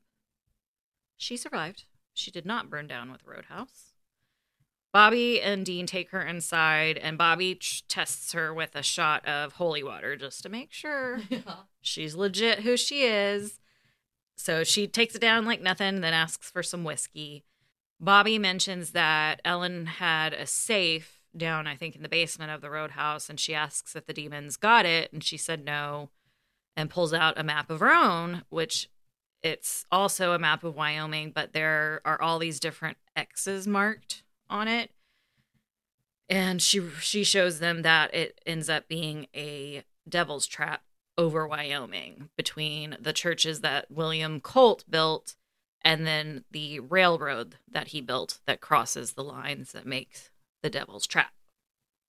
She 1.16 1.36
survived. 1.36 1.84
She 2.12 2.30
did 2.30 2.44
not 2.44 2.68
burn 2.70 2.86
down 2.86 3.10
with 3.10 3.24
Roadhouse. 3.24 3.92
Bobby 4.92 5.40
and 5.40 5.66
Dean 5.66 5.86
take 5.86 6.10
her 6.10 6.22
inside, 6.22 6.96
and 6.96 7.18
Bobby 7.18 7.54
t- 7.56 7.82
tests 7.88 8.32
her 8.32 8.54
with 8.54 8.74
a 8.74 8.82
shot 8.82 9.26
of 9.26 9.54
holy 9.54 9.82
water 9.82 10.16
just 10.16 10.42
to 10.42 10.48
make 10.48 10.72
sure 10.72 11.20
she's 11.80 12.14
legit 12.14 12.60
who 12.60 12.76
she 12.76 13.02
is. 13.02 13.60
So 14.36 14.64
she 14.64 14.86
takes 14.86 15.14
it 15.14 15.20
down 15.20 15.44
like 15.44 15.60
nothing, 15.60 16.00
then 16.00 16.14
asks 16.14 16.50
for 16.50 16.62
some 16.62 16.84
whiskey. 16.84 17.44
Bobby 18.00 18.38
mentions 18.38 18.92
that 18.92 19.40
Ellen 19.44 19.86
had 19.86 20.32
a 20.32 20.46
safe 20.46 21.20
down, 21.36 21.66
I 21.66 21.76
think, 21.76 21.96
in 21.96 22.02
the 22.02 22.08
basement 22.08 22.50
of 22.50 22.60
the 22.60 22.70
roadhouse, 22.70 23.28
and 23.28 23.38
she 23.38 23.54
asks 23.54 23.96
if 23.96 24.06
the 24.06 24.12
demons 24.12 24.56
got 24.56 24.86
it, 24.86 25.12
and 25.12 25.22
she 25.22 25.36
said 25.36 25.64
no, 25.64 26.10
and 26.76 26.90
pulls 26.90 27.12
out 27.12 27.38
a 27.38 27.42
map 27.42 27.70
of 27.70 27.80
her 27.80 27.92
own, 27.92 28.44
which 28.50 28.88
it's 29.42 29.84
also 29.90 30.32
a 30.32 30.38
map 30.38 30.64
of 30.64 30.76
Wyoming, 30.76 31.32
but 31.34 31.52
there 31.52 32.00
are 32.04 32.20
all 32.20 32.38
these 32.38 32.60
different 32.60 32.96
X's 33.16 33.66
marked 33.66 34.22
on 34.48 34.68
it. 34.68 34.90
And 36.28 36.60
she 36.60 36.86
she 37.00 37.24
shows 37.24 37.58
them 37.58 37.82
that 37.82 38.12
it 38.14 38.40
ends 38.44 38.68
up 38.68 38.86
being 38.86 39.28
a 39.34 39.84
devil's 40.08 40.46
trap 40.46 40.82
over 41.16 41.46
Wyoming 41.46 42.28
between 42.36 42.96
the 43.00 43.12
churches 43.12 43.60
that 43.60 43.90
William 43.90 44.40
Colt 44.40 44.84
built 44.88 45.36
and 45.88 46.06
then 46.06 46.44
the 46.50 46.80
railroad 46.80 47.56
that 47.70 47.88
he 47.88 48.02
built 48.02 48.40
that 48.44 48.60
crosses 48.60 49.14
the 49.14 49.24
lines 49.24 49.72
that 49.72 49.86
makes 49.86 50.28
the 50.62 50.68
devil's 50.68 51.06
trap. 51.06 51.32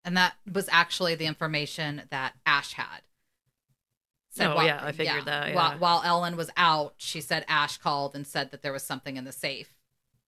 And 0.03 0.17
that 0.17 0.33
was 0.51 0.67
actually 0.69 1.15
the 1.15 1.27
information 1.27 2.01
that 2.09 2.33
Ash 2.45 2.73
had. 2.73 3.03
Oh, 4.37 4.61
yeah, 4.61 4.81
I 4.83 4.91
figured 4.91 5.23
that, 5.25 5.55
While, 5.55 5.77
while 5.79 6.01
Ellen 6.03 6.35
was 6.35 6.49
out, 6.57 6.95
she 6.97 7.21
said 7.21 7.45
Ash 7.47 7.77
called 7.77 8.15
and 8.15 8.27
said 8.27 8.51
that 8.51 8.63
there 8.63 8.73
was 8.73 8.83
something 8.83 9.15
in 9.15 9.23
the 9.23 9.31
safe. 9.31 9.73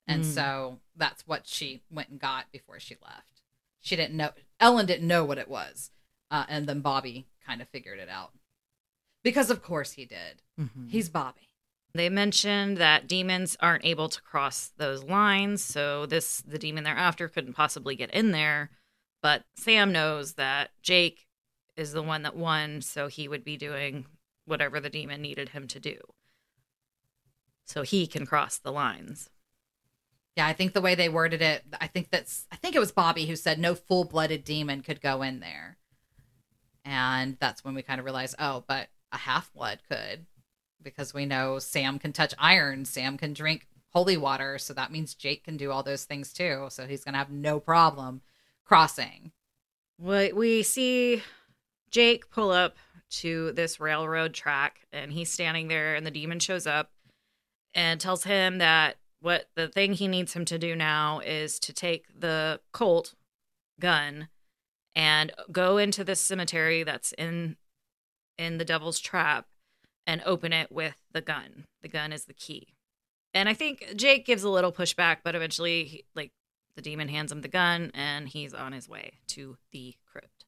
And 0.07 0.23
Mm. 0.23 0.33
so 0.33 0.79
that's 0.95 1.27
what 1.27 1.45
she 1.45 1.81
went 1.91 2.07
and 2.09 2.19
got 2.21 2.51
before 2.53 2.79
she 2.79 2.95
left. 3.03 3.41
She 3.81 3.97
didn't 3.97 4.15
know, 4.15 4.31
Ellen 4.61 4.85
didn't 4.85 5.07
know 5.07 5.25
what 5.25 5.37
it 5.37 5.49
was. 5.49 5.91
Uh, 6.29 6.45
and 6.47 6.67
then 6.67 6.79
Bobby 6.79 7.27
kind 7.45 7.61
of 7.61 7.67
figured 7.67 7.99
it 7.99 8.07
out. 8.09 8.31
Because 9.23 9.49
of 9.49 9.61
course 9.61 9.91
he 9.93 10.05
did. 10.05 10.41
Mm-hmm. 10.57 10.87
He's 10.87 11.09
Bobby. 11.09 11.49
They 11.93 12.09
mentioned 12.09 12.77
that 12.77 13.07
demons 13.07 13.57
aren't 13.59 13.85
able 13.85 14.07
to 14.07 14.21
cross 14.21 14.71
those 14.77 15.03
lines, 15.03 15.63
so 15.63 16.05
this 16.05 16.41
the 16.41 16.57
demon 16.57 16.83
they're 16.83 16.95
after 16.95 17.27
couldn't 17.27 17.53
possibly 17.53 17.95
get 17.95 18.11
in 18.11 18.31
there. 18.31 18.71
But 19.21 19.43
Sam 19.55 19.91
knows 19.91 20.33
that 20.33 20.71
Jake 20.81 21.27
is 21.75 21.91
the 21.91 22.01
one 22.01 22.23
that 22.23 22.35
won, 22.35 22.81
so 22.81 23.07
he 23.07 23.27
would 23.27 23.43
be 23.43 23.57
doing 23.57 24.05
whatever 24.45 24.79
the 24.79 24.89
demon 24.89 25.21
needed 25.21 25.49
him 25.49 25.67
to 25.67 25.79
do. 25.79 25.97
So 27.65 27.83
he 27.83 28.07
can 28.07 28.25
cross 28.25 28.57
the 28.57 28.71
lines. 28.71 29.29
Yeah, 30.37 30.47
I 30.47 30.53
think 30.53 30.73
the 30.73 30.81
way 30.81 30.95
they 30.95 31.09
worded 31.09 31.41
it, 31.41 31.63
I 31.79 31.87
think 31.87 32.09
that's 32.09 32.47
I 32.51 32.55
think 32.55 32.75
it 32.75 32.79
was 32.79 32.91
Bobby 32.93 33.25
who 33.25 33.35
said 33.35 33.59
no 33.59 33.75
full-blooded 33.75 34.45
demon 34.45 34.81
could 34.81 35.01
go 35.01 35.21
in 35.21 35.41
there. 35.41 35.77
And 36.85 37.37
that's 37.39 37.63
when 37.63 37.75
we 37.75 37.81
kind 37.81 37.99
of 37.99 38.05
realized, 38.05 38.35
oh, 38.39 38.63
but 38.65 38.87
a 39.11 39.17
half-blood 39.17 39.79
could 39.89 40.25
because 40.83 41.13
we 41.13 41.25
know 41.25 41.59
Sam 41.59 41.99
can 41.99 42.13
touch 42.13 42.33
iron, 42.39 42.85
Sam 42.85 43.17
can 43.17 43.33
drink 43.33 43.67
holy 43.89 44.17
water, 44.17 44.57
so 44.57 44.73
that 44.73 44.91
means 44.91 45.13
Jake 45.13 45.43
can 45.43 45.57
do 45.57 45.71
all 45.71 45.83
those 45.83 46.05
things 46.05 46.33
too. 46.33 46.67
So 46.69 46.87
he's 46.87 47.03
going 47.03 47.13
to 47.13 47.19
have 47.19 47.31
no 47.31 47.59
problem 47.59 48.21
crossing. 48.65 49.31
We, 49.97 50.31
we 50.31 50.63
see 50.63 51.23
Jake 51.89 52.31
pull 52.31 52.51
up 52.51 52.77
to 53.11 53.51
this 53.51 53.79
railroad 53.79 54.33
track 54.33 54.87
and 54.93 55.11
he's 55.11 55.29
standing 55.29 55.67
there 55.67 55.95
and 55.95 56.05
the 56.05 56.11
demon 56.11 56.39
shows 56.39 56.65
up 56.65 56.91
and 57.73 57.99
tells 57.99 58.23
him 58.23 58.57
that 58.59 58.97
what 59.19 59.49
the 59.55 59.67
thing 59.67 59.93
he 59.93 60.07
needs 60.07 60.33
him 60.33 60.45
to 60.45 60.57
do 60.57 60.75
now 60.75 61.19
is 61.19 61.59
to 61.59 61.73
take 61.73 62.05
the 62.17 62.59
Colt 62.71 63.13
gun 63.79 64.29
and 64.95 65.31
go 65.51 65.77
into 65.77 66.03
this 66.03 66.19
cemetery 66.19 66.83
that's 66.83 67.11
in 67.13 67.57
in 68.37 68.57
the 68.57 68.65
devil's 68.65 68.99
trap 68.99 69.45
and 70.05 70.21
open 70.25 70.53
it 70.53 70.71
with 70.71 70.95
the 71.11 71.21
gun. 71.21 71.65
The 71.81 71.87
gun 71.87 72.11
is 72.11 72.25
the 72.25 72.33
key. 72.33 72.75
And 73.33 73.47
I 73.47 73.53
think 73.53 73.93
Jake 73.95 74.25
gives 74.25 74.43
a 74.43 74.49
little 74.49 74.71
pushback, 74.71 75.17
but 75.23 75.35
eventually, 75.35 76.05
like, 76.15 76.31
the 76.75 76.81
demon 76.81 77.07
hands 77.07 77.31
him 77.31 77.41
the 77.41 77.47
gun 77.47 77.91
and 77.93 78.29
he's 78.29 78.53
on 78.53 78.71
his 78.71 78.87
way 78.87 79.19
to 79.27 79.57
the 79.71 79.95
crypt. 80.09 80.45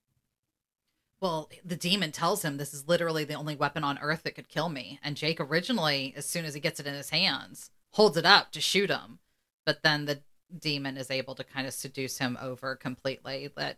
Well, 1.21 1.49
the 1.63 1.77
demon 1.77 2.11
tells 2.11 2.43
him 2.43 2.57
this 2.57 2.73
is 2.73 2.87
literally 2.87 3.23
the 3.23 3.35
only 3.35 3.55
weapon 3.55 3.83
on 3.83 3.97
earth 3.99 4.23
that 4.23 4.35
could 4.35 4.49
kill 4.49 4.67
me. 4.67 4.99
And 5.01 5.15
Jake 5.15 5.39
originally, 5.39 6.13
as 6.17 6.25
soon 6.25 6.43
as 6.43 6.53
he 6.53 6.59
gets 6.59 6.79
it 6.79 6.87
in 6.87 6.93
his 6.93 7.11
hands, 7.11 7.71
holds 7.91 8.17
it 8.17 8.25
up 8.25 8.51
to 8.51 8.61
shoot 8.61 8.89
him. 8.89 9.19
But 9.65 9.83
then 9.83 10.05
the 10.05 10.21
demon 10.57 10.97
is 10.97 11.09
able 11.09 11.35
to 11.35 11.43
kind 11.43 11.65
of 11.65 11.73
seduce 11.73 12.17
him 12.17 12.37
over 12.41 12.75
completely 12.75 13.49
that, 13.55 13.77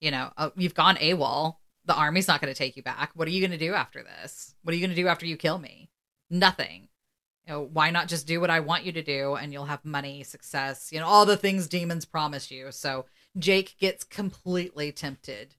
you 0.00 0.12
know, 0.12 0.32
oh, 0.38 0.52
you've 0.56 0.74
gone 0.74 0.96
AWOL. 0.96 1.56
The 1.88 1.94
army's 1.94 2.28
not 2.28 2.42
going 2.42 2.52
to 2.52 2.58
take 2.58 2.76
you 2.76 2.82
back. 2.82 3.12
What 3.14 3.26
are 3.26 3.30
you 3.30 3.40
going 3.40 3.58
to 3.58 3.66
do 3.66 3.72
after 3.72 4.02
this? 4.02 4.54
What 4.62 4.72
are 4.72 4.76
you 4.76 4.86
going 4.86 4.94
to 4.94 5.02
do 5.02 5.08
after 5.08 5.24
you 5.24 5.38
kill 5.38 5.58
me? 5.58 5.88
Nothing. 6.28 6.88
You 7.46 7.54
know, 7.54 7.62
why 7.62 7.90
not 7.90 8.08
just 8.08 8.26
do 8.26 8.42
what 8.42 8.50
I 8.50 8.60
want 8.60 8.84
you 8.84 8.92
to 8.92 9.02
do 9.02 9.36
and 9.36 9.54
you'll 9.54 9.64
have 9.64 9.86
money, 9.86 10.22
success, 10.22 10.90
you 10.92 11.00
know, 11.00 11.06
all 11.06 11.24
the 11.24 11.38
things 11.38 11.66
demons 11.66 12.04
promise 12.04 12.50
you. 12.50 12.70
So 12.72 13.06
Jake 13.38 13.76
gets 13.80 14.04
completely 14.04 14.92
tempted 14.92 15.54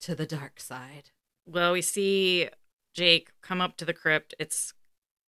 to 0.00 0.14
the 0.14 0.24
dark 0.24 0.58
side. 0.58 1.10
Well, 1.44 1.74
we 1.74 1.82
see 1.82 2.48
Jake 2.94 3.32
come 3.42 3.60
up 3.60 3.76
to 3.76 3.84
the 3.84 3.92
crypt. 3.92 4.34
It's 4.38 4.72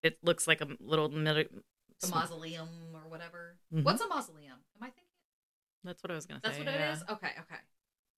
it 0.02 0.16
looks 0.22 0.48
like 0.48 0.62
a 0.62 0.68
little 0.80 1.10
The 1.10 1.48
mausoleum 2.08 2.68
or 2.94 3.10
whatever. 3.10 3.58
Mhm. 3.74 3.82
What's 3.82 4.00
a 4.00 4.08
mausoleum? 4.08 4.60
Am 4.76 4.82
I 4.82 4.86
thinking? 4.86 5.04
That's 5.84 6.02
what 6.02 6.10
I 6.10 6.14
was 6.14 6.24
gonna 6.24 6.40
say. 6.40 6.48
That's 6.48 6.58
what 6.58 6.66
yeah. 6.66 6.90
it 6.90 6.92
is? 6.94 7.02
Okay, 7.10 7.32
okay. 7.40 7.60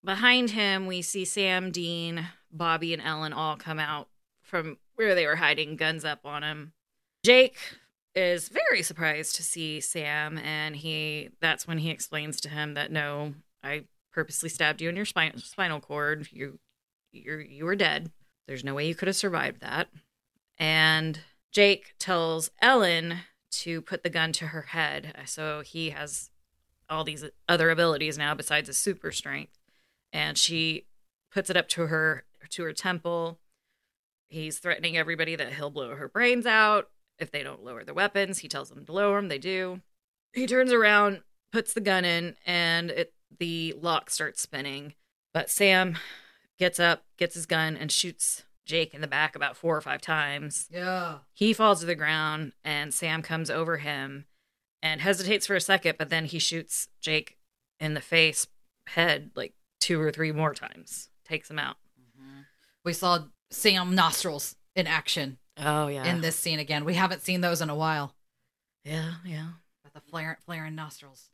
Behind 0.08 0.52
him, 0.52 0.86
we 0.86 1.02
see 1.02 1.26
Sam, 1.26 1.70
Dean, 1.70 2.28
Bobby, 2.50 2.94
and 2.94 3.02
Ellen 3.02 3.34
all 3.34 3.56
come 3.56 3.78
out 3.78 4.08
from 4.40 4.78
where 4.94 5.14
they 5.14 5.26
were 5.26 5.36
hiding, 5.36 5.76
guns 5.76 6.02
up 6.02 6.20
on 6.24 6.42
him. 6.42 6.72
Jake 7.22 7.58
is 8.14 8.48
very 8.48 8.82
surprised 8.82 9.36
to 9.36 9.42
see 9.42 9.82
Sam, 9.82 10.38
and 10.38 10.76
he 10.76 11.28
that's 11.42 11.68
when 11.68 11.76
he 11.76 11.90
explains 11.90 12.40
to 12.40 12.48
him 12.48 12.72
that 12.72 12.90
no, 12.90 13.34
I 13.62 13.84
purposely 14.10 14.48
stabbed 14.48 14.80
you 14.80 14.88
in 14.88 14.96
your 14.96 15.04
spine, 15.04 15.36
spinal 15.36 15.78
cord. 15.78 16.26
You 16.32 16.58
you're 17.12 17.42
you 17.42 17.66
were 17.66 17.76
dead. 17.76 18.10
There's 18.46 18.64
no 18.64 18.72
way 18.72 18.88
you 18.88 18.94
could 18.94 19.08
have 19.08 19.16
survived 19.16 19.60
that. 19.60 19.88
And 20.56 21.20
Jake 21.52 21.92
tells 21.98 22.50
Ellen 22.62 23.18
to 23.50 23.82
put 23.82 24.04
the 24.04 24.08
gun 24.08 24.32
to 24.32 24.46
her 24.46 24.62
head. 24.62 25.14
So 25.26 25.60
he 25.60 25.90
has 25.90 26.30
all 26.88 27.04
these 27.04 27.26
other 27.46 27.68
abilities 27.68 28.16
now 28.16 28.32
besides 28.32 28.68
his 28.68 28.78
super 28.78 29.12
strength. 29.12 29.57
And 30.12 30.38
she 30.38 30.86
puts 31.32 31.50
it 31.50 31.56
up 31.56 31.68
to 31.70 31.86
her 31.86 32.24
to 32.50 32.62
her 32.64 32.72
temple. 32.72 33.38
He's 34.28 34.58
threatening 34.58 34.96
everybody 34.96 35.36
that 35.36 35.54
he'll 35.54 35.70
blow 35.70 35.94
her 35.94 36.08
brains 36.08 36.46
out 36.46 36.88
if 37.18 37.30
they 37.30 37.42
don't 37.42 37.64
lower 37.64 37.84
their 37.84 37.94
weapons. 37.94 38.38
He 38.38 38.48
tells 38.48 38.70
them 38.70 38.84
to 38.84 38.92
lower 38.92 39.16
them, 39.16 39.28
they 39.28 39.38
do. 39.38 39.80
He 40.32 40.46
turns 40.46 40.72
around, 40.72 41.22
puts 41.52 41.72
the 41.72 41.80
gun 41.80 42.04
in, 42.04 42.36
and 42.46 42.90
it 42.90 43.12
the 43.38 43.74
lock 43.80 44.10
starts 44.10 44.40
spinning. 44.40 44.94
But 45.34 45.50
Sam 45.50 45.98
gets 46.58 46.80
up, 46.80 47.04
gets 47.16 47.34
his 47.34 47.46
gun, 47.46 47.76
and 47.76 47.92
shoots 47.92 48.44
Jake 48.64 48.94
in 48.94 49.00
the 49.00 49.06
back 49.06 49.36
about 49.36 49.56
four 49.56 49.76
or 49.76 49.80
five 49.80 50.00
times. 50.00 50.68
Yeah. 50.70 51.18
He 51.32 51.52
falls 51.52 51.80
to 51.80 51.86
the 51.86 51.94
ground, 51.94 52.52
and 52.64 52.92
Sam 52.92 53.22
comes 53.22 53.50
over 53.50 53.78
him 53.78 54.26
and 54.82 55.00
hesitates 55.00 55.46
for 55.46 55.56
a 55.56 55.60
second, 55.60 55.96
but 55.98 56.10
then 56.10 56.26
he 56.26 56.38
shoots 56.38 56.88
Jake 57.00 57.36
in 57.80 57.94
the 57.94 58.00
face, 58.00 58.46
head, 58.88 59.30
like 59.34 59.54
two 59.80 60.00
or 60.00 60.10
three 60.10 60.32
more 60.32 60.54
times. 60.54 61.08
Takes 61.24 61.50
him 61.50 61.58
out. 61.58 61.76
We 62.84 62.92
saw 62.92 63.24
Sam 63.50 63.94
nostrils 63.94 64.56
in 64.74 64.86
action 64.86 65.38
Oh, 65.56 65.88
yeah. 65.88 66.04
in 66.04 66.20
this 66.20 66.36
scene 66.36 66.58
again. 66.58 66.84
We 66.84 66.94
haven't 66.94 67.22
seen 67.22 67.40
those 67.40 67.60
in 67.60 67.68
a 67.70 67.74
while. 67.74 68.14
yeah, 68.84 69.14
yeah. 69.24 69.48
With 69.84 69.92
the 69.92 70.00
flare, 70.00 70.38
flaring 70.46 70.74
nostrils. 70.74 71.30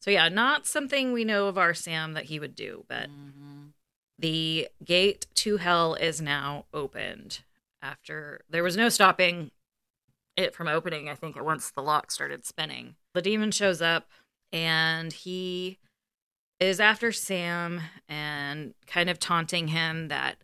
So, 0.00 0.10
yeah, 0.10 0.28
not 0.28 0.66
something 0.66 1.12
we 1.12 1.24
know 1.24 1.46
of 1.48 1.58
our 1.58 1.74
Sam 1.74 2.12
that 2.12 2.24
he 2.26 2.38
would 2.38 2.54
do, 2.54 2.84
but 2.88 3.08
Mhm. 3.10 3.72
the 4.18 4.68
gate 4.84 5.26
to 5.36 5.56
hell 5.56 5.94
is 5.94 6.20
now 6.20 6.66
opened 6.72 7.40
after 7.82 8.42
there 8.48 8.62
was 8.62 8.76
no 8.76 8.88
stopping 8.88 9.50
it 10.36 10.54
from 10.54 10.66
opening 10.68 11.08
i 11.08 11.14
think 11.14 11.40
once 11.42 11.70
the 11.70 11.82
lock 11.82 12.10
started 12.10 12.44
spinning 12.44 12.96
the 13.14 13.22
demon 13.22 13.50
shows 13.50 13.80
up 13.82 14.08
and 14.52 15.12
he 15.12 15.78
is 16.60 16.80
after 16.80 17.12
sam 17.12 17.80
and 18.08 18.74
kind 18.86 19.10
of 19.10 19.18
taunting 19.18 19.68
him 19.68 20.08
that 20.08 20.36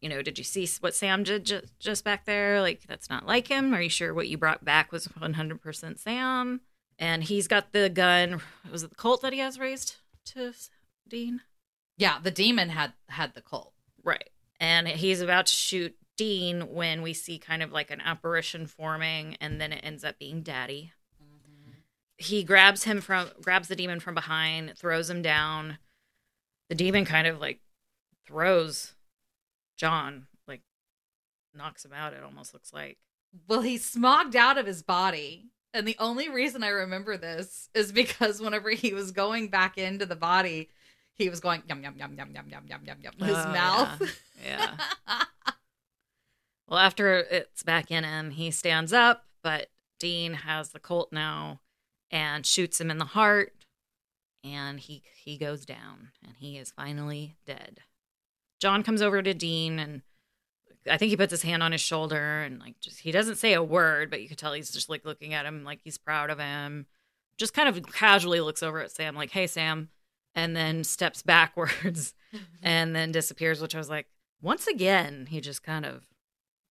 you 0.00 0.08
know 0.08 0.22
did 0.22 0.38
you 0.38 0.44
see 0.44 0.68
what 0.80 0.94
sam 0.94 1.22
did 1.22 1.44
ju- 1.44 1.62
just 1.78 2.04
back 2.04 2.24
there 2.24 2.60
like 2.60 2.82
that's 2.88 3.10
not 3.10 3.26
like 3.26 3.48
him 3.48 3.74
are 3.74 3.82
you 3.82 3.88
sure 3.90 4.14
what 4.14 4.28
you 4.28 4.38
brought 4.38 4.64
back 4.64 4.90
was 4.92 5.06
100% 5.08 5.98
sam 5.98 6.60
and 6.98 7.24
he's 7.24 7.48
got 7.48 7.72
the 7.72 7.88
gun 7.88 8.40
was 8.70 8.82
it 8.82 8.90
the 8.90 8.96
colt 8.96 9.22
that 9.22 9.32
he 9.32 9.38
has 9.38 9.58
raised 9.58 9.96
to 10.24 10.52
dean 11.08 11.40
Yeah, 11.98 12.18
the 12.22 12.30
demon 12.30 12.70
had 12.70 12.94
had 13.08 13.34
the 13.34 13.42
Colt. 13.42 13.72
Right. 14.02 14.30
And 14.58 14.88
he's 14.88 15.20
about 15.20 15.46
to 15.46 15.52
shoot 15.52 15.94
Dean 16.16 16.72
when 16.72 17.02
we 17.02 17.12
see 17.12 17.38
kind 17.38 17.62
of 17.62 17.70
like 17.72 17.90
an 17.90 18.00
apparition 18.00 18.66
forming 18.66 19.36
and 19.40 19.60
then 19.60 19.72
it 19.72 19.84
ends 19.84 20.02
up 20.04 20.18
being 20.18 20.42
Daddy. 20.42 20.92
He 22.18 22.44
grabs 22.44 22.84
him 22.84 23.00
from 23.00 23.30
grabs 23.40 23.68
the 23.68 23.76
demon 23.76 24.00
from 24.00 24.14
behind, 24.14 24.74
throws 24.76 25.10
him 25.10 25.22
down. 25.22 25.78
The 26.68 26.74
demon 26.74 27.04
kind 27.04 27.26
of 27.26 27.40
like 27.40 27.60
throws 28.26 28.94
John, 29.76 30.26
like 30.46 30.62
knocks 31.54 31.84
him 31.84 31.92
out, 31.92 32.12
it 32.12 32.22
almost 32.22 32.54
looks 32.54 32.72
like. 32.72 32.98
Well, 33.48 33.62
he 33.62 33.76
smogged 33.78 34.34
out 34.34 34.58
of 34.58 34.66
his 34.66 34.82
body. 34.82 35.46
And 35.74 35.88
the 35.88 35.96
only 35.98 36.28
reason 36.28 36.62
I 36.62 36.68
remember 36.68 37.16
this 37.16 37.70
is 37.74 37.92
because 37.92 38.40
whenever 38.42 38.70
he 38.70 38.92
was 38.92 39.10
going 39.10 39.48
back 39.48 39.78
into 39.78 40.04
the 40.04 40.14
body, 40.16 40.68
he 41.14 41.30
was 41.30 41.40
going 41.40 41.62
yum 41.66 41.82
yum 41.82 41.96
yum 41.96 42.14
yum 42.14 42.30
yum 42.34 42.46
yum 42.50 42.64
yum 42.68 42.80
yum 42.84 42.98
yum. 43.00 43.28
His 43.28 43.38
Oh, 43.38 43.52
mouth. 43.52 44.20
Yeah. 44.44 44.76
Well, 46.68 46.78
after 46.78 47.18
it's 47.18 47.62
back 47.62 47.90
in 47.90 48.04
him, 48.04 48.30
he 48.30 48.50
stands 48.50 48.92
up, 48.92 49.26
but 49.42 49.68
Dean 49.98 50.32
has 50.32 50.70
the 50.70 50.78
Colt 50.80 51.12
now 51.12 51.60
and 52.12 52.46
shoots 52.46 52.80
him 52.80 52.90
in 52.90 52.98
the 52.98 53.06
heart, 53.06 53.52
and 54.44 54.78
he 54.78 55.02
he 55.24 55.36
goes 55.36 55.66
down, 55.66 56.10
and 56.22 56.34
he 56.38 56.58
is 56.58 56.70
finally 56.70 57.36
dead. 57.46 57.80
John 58.60 58.84
comes 58.84 59.02
over 59.02 59.20
to 59.22 59.34
Dean, 59.34 59.80
and 59.80 60.02
I 60.88 60.96
think 60.96 61.10
he 61.10 61.16
puts 61.16 61.32
his 61.32 61.42
hand 61.42 61.62
on 61.62 61.72
his 61.72 61.80
shoulder, 61.80 62.42
and 62.42 62.60
like 62.60 62.78
just 62.80 63.00
he 63.00 63.10
doesn't 63.10 63.36
say 63.36 63.54
a 63.54 63.62
word, 63.62 64.10
but 64.10 64.22
you 64.22 64.28
could 64.28 64.38
tell 64.38 64.52
he's 64.52 64.70
just 64.70 64.88
like 64.88 65.04
looking 65.04 65.34
at 65.34 65.46
him, 65.46 65.64
like 65.64 65.80
he's 65.82 65.98
proud 65.98 66.30
of 66.30 66.38
him. 66.38 66.86
Just 67.38 67.54
kind 67.54 67.68
of 67.68 67.82
casually 67.92 68.40
looks 68.40 68.62
over 68.62 68.80
at 68.80 68.92
Sam, 68.92 69.16
like, 69.16 69.30
"Hey, 69.30 69.46
Sam," 69.48 69.88
and 70.34 70.54
then 70.54 70.84
steps 70.84 71.22
backwards 71.24 72.14
and 72.62 72.94
then 72.94 73.12
disappears, 73.12 73.60
which 73.60 73.74
I 73.74 73.78
was 73.78 73.90
like, 73.90 74.06
once 74.40 74.66
again, 74.66 75.26
he 75.30 75.40
just 75.40 75.62
kind 75.62 75.84
of 75.84 76.06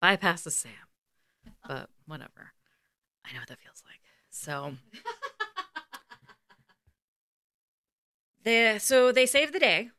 bypasses 0.02 0.52
Sam. 0.52 0.72
But 1.66 1.88
whatever. 2.06 2.52
I 3.24 3.32
know 3.32 3.40
what 3.40 3.48
that 3.48 3.60
feels 3.60 3.82
like. 3.86 4.00
So 4.30 4.74
they 8.44 8.78
so 8.78 9.12
they 9.12 9.26
save 9.26 9.52
the 9.52 9.58
day. 9.58 9.90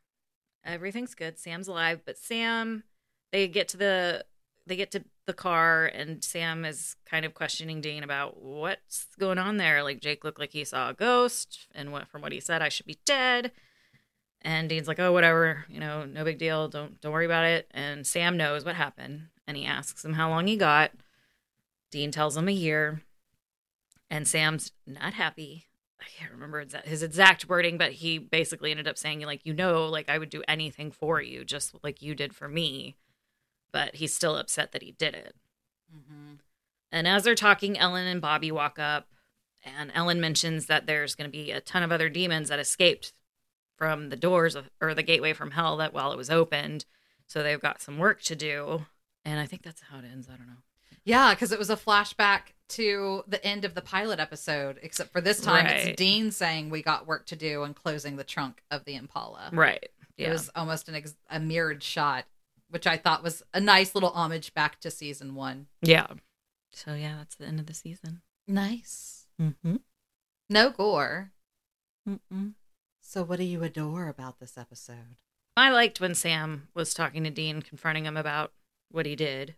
Everything's 0.65 1.15
good. 1.15 1.37
Sam's 1.37 1.67
alive, 1.67 2.01
but 2.05 2.17
Sam 2.17 2.83
they 3.31 3.47
get 3.47 3.67
to 3.69 3.77
the 3.77 4.25
they 4.65 4.75
get 4.75 4.91
to 4.91 5.03
the 5.25 5.33
car, 5.33 5.85
and 5.85 6.23
Sam 6.23 6.65
is 6.65 6.95
kind 7.05 7.25
of 7.25 7.33
questioning 7.33 7.81
Dean 7.81 8.03
about 8.03 8.41
what's 8.41 9.07
going 9.19 9.37
on 9.37 9.57
there. 9.57 9.83
Like 9.83 9.99
Jake 10.01 10.23
looked 10.23 10.39
like 10.39 10.51
he 10.51 10.63
saw 10.63 10.89
a 10.89 10.93
ghost, 10.93 11.67
and 11.73 11.91
what 11.91 12.07
from 12.07 12.21
what 12.21 12.31
he 12.31 12.39
said, 12.39 12.61
I 12.61 12.69
should 12.69 12.85
be 12.85 12.99
dead. 13.05 13.51
And 14.41 14.69
Dean's 14.69 14.87
like, 14.87 14.99
"Oh, 14.99 15.11
whatever, 15.11 15.65
you 15.69 15.79
know, 15.79 16.05
no 16.05 16.23
big 16.23 16.37
deal. 16.37 16.67
Don't 16.67 16.99
don't 17.01 17.11
worry 17.11 17.25
about 17.25 17.45
it." 17.45 17.67
And 17.71 18.05
Sam 18.05 18.37
knows 18.37 18.65
what 18.65 18.75
happened, 18.75 19.27
and 19.47 19.57
he 19.57 19.65
asks 19.65 20.03
him 20.03 20.13
how 20.13 20.29
long 20.29 20.47
he 20.47 20.57
got. 20.57 20.91
Dean 21.91 22.11
tells 22.11 22.35
him 22.35 22.47
a 22.47 22.51
year, 22.51 23.01
and 24.09 24.27
Sam's 24.27 24.71
not 24.85 25.13
happy. 25.13 25.67
I 26.03 26.07
can't 26.17 26.31
remember 26.31 26.65
his 26.83 27.01
exact 27.01 27.47
wording, 27.47 27.77
but 27.77 27.93
he 27.93 28.17
basically 28.17 28.71
ended 28.71 28.87
up 28.87 28.97
saying, 28.97 29.21
"Like 29.21 29.41
you 29.45 29.53
know, 29.53 29.87
like 29.87 30.09
I 30.09 30.17
would 30.17 30.29
do 30.29 30.43
anything 30.47 30.91
for 30.91 31.21
you, 31.21 31.45
just 31.45 31.73
like 31.83 32.01
you 32.01 32.13
did 32.13 32.35
for 32.35 32.47
me." 32.47 32.97
But 33.71 33.95
he's 33.95 34.13
still 34.13 34.35
upset 34.35 34.71
that 34.73 34.83
he 34.83 34.91
did 34.91 35.15
it. 35.15 35.35
Mm-hmm. 35.95 36.35
And 36.91 37.07
as 37.07 37.23
they're 37.23 37.35
talking, 37.35 37.77
Ellen 37.77 38.05
and 38.05 38.21
Bobby 38.21 38.51
walk 38.51 38.77
up, 38.77 39.07
and 39.63 39.91
Ellen 39.95 40.21
mentions 40.21 40.67
that 40.67 40.85
there's 40.85 41.15
going 41.15 41.29
to 41.29 41.31
be 41.31 41.51
a 41.51 41.61
ton 41.61 41.83
of 41.83 41.91
other 41.91 42.09
demons 42.09 42.49
that 42.49 42.59
escaped 42.59 43.13
from 43.75 44.09
the 44.09 44.15
doors 44.15 44.55
of, 44.55 44.69
or 44.79 44.93
the 44.93 45.01
gateway 45.03 45.33
from 45.33 45.51
hell 45.51 45.77
that 45.77 45.93
while 45.93 46.11
it 46.11 46.17
was 46.17 46.29
opened. 46.29 46.85
So 47.25 47.41
they've 47.41 47.59
got 47.59 47.81
some 47.81 47.97
work 47.97 48.21
to 48.23 48.35
do. 48.35 48.85
And 49.25 49.39
I 49.39 49.45
think 49.45 49.63
that's 49.63 49.81
how 49.89 49.99
it 49.99 50.05
ends. 50.05 50.27
I 50.31 50.37
don't 50.37 50.47
know. 50.47 50.61
Yeah, 51.05 51.33
because 51.33 51.51
it 51.51 51.59
was 51.59 51.69
a 51.69 51.75
flashback 51.75 52.53
to 52.69 53.23
the 53.27 53.43
end 53.45 53.65
of 53.65 53.75
the 53.75 53.81
pilot 53.81 54.19
episode, 54.19 54.79
except 54.81 55.11
for 55.11 55.21
this 55.21 55.41
time 55.41 55.65
Right. 55.65 55.87
it's 55.87 55.97
Dean 55.97 56.31
saying 56.31 56.69
we 56.69 56.81
got 56.81 57.05
work 57.07 57.25
to 57.27 57.35
do 57.35 57.63
and 57.63 57.75
closing 57.75 58.15
the 58.15 58.23
trunk 58.23 58.63
of 58.71 58.85
the 58.85 58.95
Impala. 58.95 59.49
Right. 59.51 59.89
It 60.17 60.29
was 60.29 60.49
almost 60.55 60.87
an 60.89 60.95
ex- 60.95 61.15
a 61.29 61.39
mirrored 61.39 61.83
shot, 61.83 62.25
which 62.69 62.87
I 62.87 62.97
thought 62.97 63.23
was 63.23 63.43
a 63.53 63.59
nice 63.59 63.93
little 63.95 64.11
homage 64.11 64.53
back 64.53 64.79
to 64.81 64.91
season 64.91 65.35
one. 65.35 65.67
yeah. 65.81 66.07
So 66.75 66.95
yeah, 66.95 67.17
that's 67.17 67.35
the 67.35 67.45
end 67.45 67.59
of 67.59 67.67
the 67.67 67.73
season. 67.75 68.21
Nice. 68.47 69.27
Mm-hmm. 69.39 69.75
No 70.49 70.69
gore. 70.71 71.31
Mm-mm. 72.09 72.53
So, 73.01 73.23
what 73.23 73.37
do 73.37 73.43
you 73.45 73.61
adore 73.63 74.07
about 74.07 74.39
this 74.39 74.57
episode? 74.57 75.17
I 75.55 75.69
liked 75.69 76.01
when 76.01 76.15
Sam 76.15 76.67
was 76.73 76.93
talking 76.95 77.23
to 77.25 77.29
Dean, 77.29 77.61
confronting 77.61 78.05
him 78.05 78.17
about 78.17 78.53
what 78.89 79.05
he 79.05 79.15
did 79.15 79.55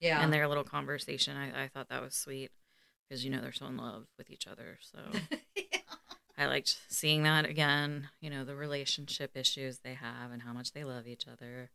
Yeah. 0.00 0.22
and 0.22 0.32
their 0.32 0.46
little 0.48 0.64
conversation. 0.64 1.36
I, 1.36 1.64
I 1.64 1.68
thought 1.68 1.88
that 1.88 2.02
was 2.02 2.14
sweet 2.14 2.50
because 3.08 3.24
you 3.24 3.30
know 3.30 3.40
they're 3.40 3.52
so 3.52 3.66
in 3.66 3.76
love 3.76 4.06
with 4.16 4.30
each 4.30 4.46
other. 4.46 4.78
So 4.80 4.98
I 6.38 6.46
liked 6.46 6.78
seeing 6.88 7.24
that 7.24 7.44
again. 7.46 8.08
You 8.20 8.30
know 8.30 8.44
the 8.44 8.54
relationship 8.54 9.36
issues 9.36 9.78
they 9.80 9.94
have 9.94 10.30
and 10.32 10.42
how 10.42 10.52
much 10.52 10.72
they 10.72 10.84
love 10.84 11.06
each 11.06 11.26
other. 11.26 11.70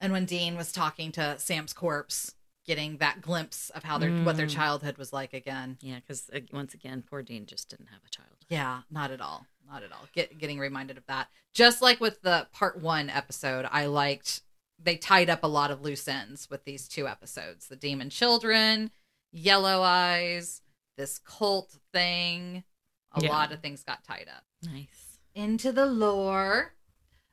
and 0.00 0.12
when 0.12 0.24
Dean 0.26 0.56
was 0.56 0.72
talking 0.72 1.12
to 1.12 1.38
Sam's 1.38 1.72
corpse, 1.72 2.34
getting 2.66 2.98
that 2.98 3.20
glimpse 3.22 3.70
of 3.70 3.84
how 3.84 3.98
their 3.98 4.10
what 4.22 4.36
their 4.36 4.46
Mm. 4.46 4.54
childhood 4.54 4.98
was 4.98 5.12
like 5.12 5.32
again. 5.32 5.78
Yeah, 5.80 5.96
because 6.00 6.28
uh, 6.34 6.40
once 6.52 6.74
again, 6.74 7.02
poor 7.08 7.22
Dean 7.22 7.46
just 7.46 7.68
didn't 7.70 7.86
have 7.88 8.00
a 8.06 8.10
child. 8.10 8.36
Yeah, 8.48 8.82
not 8.90 9.10
at 9.10 9.20
all. 9.20 9.46
Not 9.70 9.82
at 9.82 9.92
all. 9.92 10.06
Get 10.12 10.36
getting 10.38 10.58
reminded 10.58 10.98
of 10.98 11.06
that. 11.06 11.28
Just 11.54 11.80
like 11.80 12.00
with 12.00 12.20
the 12.22 12.48
part 12.52 12.80
one 12.80 13.08
episode, 13.08 13.66
I 13.70 13.86
liked 13.86 14.42
they 14.82 14.96
tied 14.96 15.30
up 15.30 15.44
a 15.44 15.48
lot 15.48 15.70
of 15.70 15.82
loose 15.82 16.08
ends 16.08 16.48
with 16.50 16.64
these 16.64 16.88
two 16.88 17.06
episodes. 17.06 17.68
The 17.68 17.76
demon 17.76 18.10
children, 18.10 18.90
yellow 19.30 19.82
eyes, 19.82 20.62
this 20.96 21.18
cult 21.18 21.76
thing. 21.92 22.64
A 23.12 23.22
Yeah. 23.22 23.30
lot 23.30 23.52
of 23.52 23.60
things 23.60 23.84
got 23.84 24.02
tied 24.04 24.28
up. 24.34 24.44
Nice. 24.62 25.18
Into 25.34 25.72
the 25.72 25.86
lore. 25.86 26.74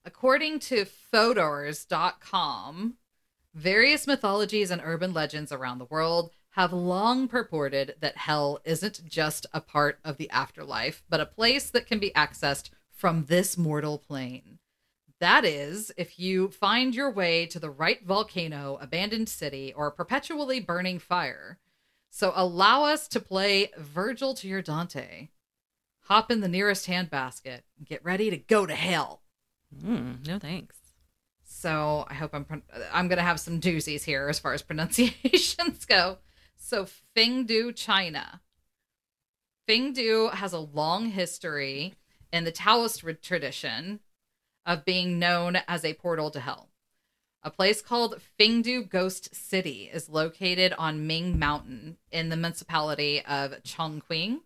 According 0.05 0.59
to 0.61 0.85
Fodors.com, 0.85 2.97
various 3.53 4.07
mythologies 4.07 4.71
and 4.71 4.81
urban 4.83 5.13
legends 5.13 5.51
around 5.51 5.79
the 5.79 5.85
world 5.85 6.31
have 6.51 6.73
long 6.73 7.27
purported 7.27 7.95
that 7.99 8.17
hell 8.17 8.59
isn't 8.63 9.05
just 9.05 9.45
a 9.53 9.61
part 9.61 9.99
of 10.03 10.17
the 10.17 10.29
afterlife, 10.29 11.03
but 11.09 11.19
a 11.19 11.25
place 11.25 11.69
that 11.69 11.85
can 11.85 11.99
be 11.99 12.11
accessed 12.11 12.69
from 12.91 13.25
this 13.25 13.57
mortal 13.57 13.97
plane. 13.97 14.59
That 15.19 15.43
is, 15.43 15.91
if 15.97 16.17
you 16.17 16.49
find 16.49 16.95
your 16.95 17.11
way 17.11 17.45
to 17.47 17.59
the 17.59 17.69
right 17.69 18.05
volcano, 18.05 18.77
abandoned 18.81 19.27
city, 19.27 19.73
or 19.75 19.91
perpetually 19.91 20.61
burning 20.61 20.97
fire. 20.97 21.59
So 22.09 22.31
allow 22.35 22.85
us 22.85 23.07
to 23.09 23.19
play 23.19 23.71
Virgil 23.77 24.33
to 24.35 24.47
your 24.47 24.61
Dante. 24.61 25.29
Hop 26.03 26.31
in 26.31 26.39
the 26.39 26.47
nearest 26.47 26.87
handbasket 26.87 27.61
and 27.77 27.85
get 27.85 28.03
ready 28.03 28.29
to 28.29 28.37
go 28.37 28.65
to 28.65 28.73
hell. 28.73 29.21
Mm, 29.83 30.25
no 30.25 30.39
thanks. 30.39 30.77
So 31.43 32.05
I 32.07 32.13
hope 32.13 32.31
I'm 32.33 32.45
pron- 32.45 32.63
I'm 32.91 33.09
gonna 33.09 33.21
have 33.21 33.39
some 33.39 33.59
doozies 33.59 34.05
here 34.05 34.29
as 34.29 34.39
far 34.39 34.53
as 34.53 34.61
pronunciations 34.63 35.85
go. 35.85 36.19
So 36.57 36.87
Fengdu, 37.15 37.75
China. 37.75 38.41
Fengdu 39.67 40.33
has 40.33 40.53
a 40.53 40.59
long 40.59 41.07
history 41.07 41.95
in 42.31 42.43
the 42.43 42.51
Taoist 42.51 43.03
tradition 43.21 43.99
of 44.65 44.85
being 44.85 45.19
known 45.19 45.57
as 45.67 45.83
a 45.83 45.93
portal 45.93 46.31
to 46.31 46.39
hell. 46.39 46.69
A 47.41 47.49
place 47.49 47.81
called 47.81 48.19
Fengdu 48.37 48.87
Ghost 48.87 49.33
City 49.33 49.89
is 49.91 50.09
located 50.09 50.73
on 50.77 51.07
Ming 51.07 51.39
Mountain 51.39 51.97
in 52.11 52.29
the 52.29 52.35
municipality 52.35 53.23
of 53.25 53.63
Chongqing. 53.63 54.41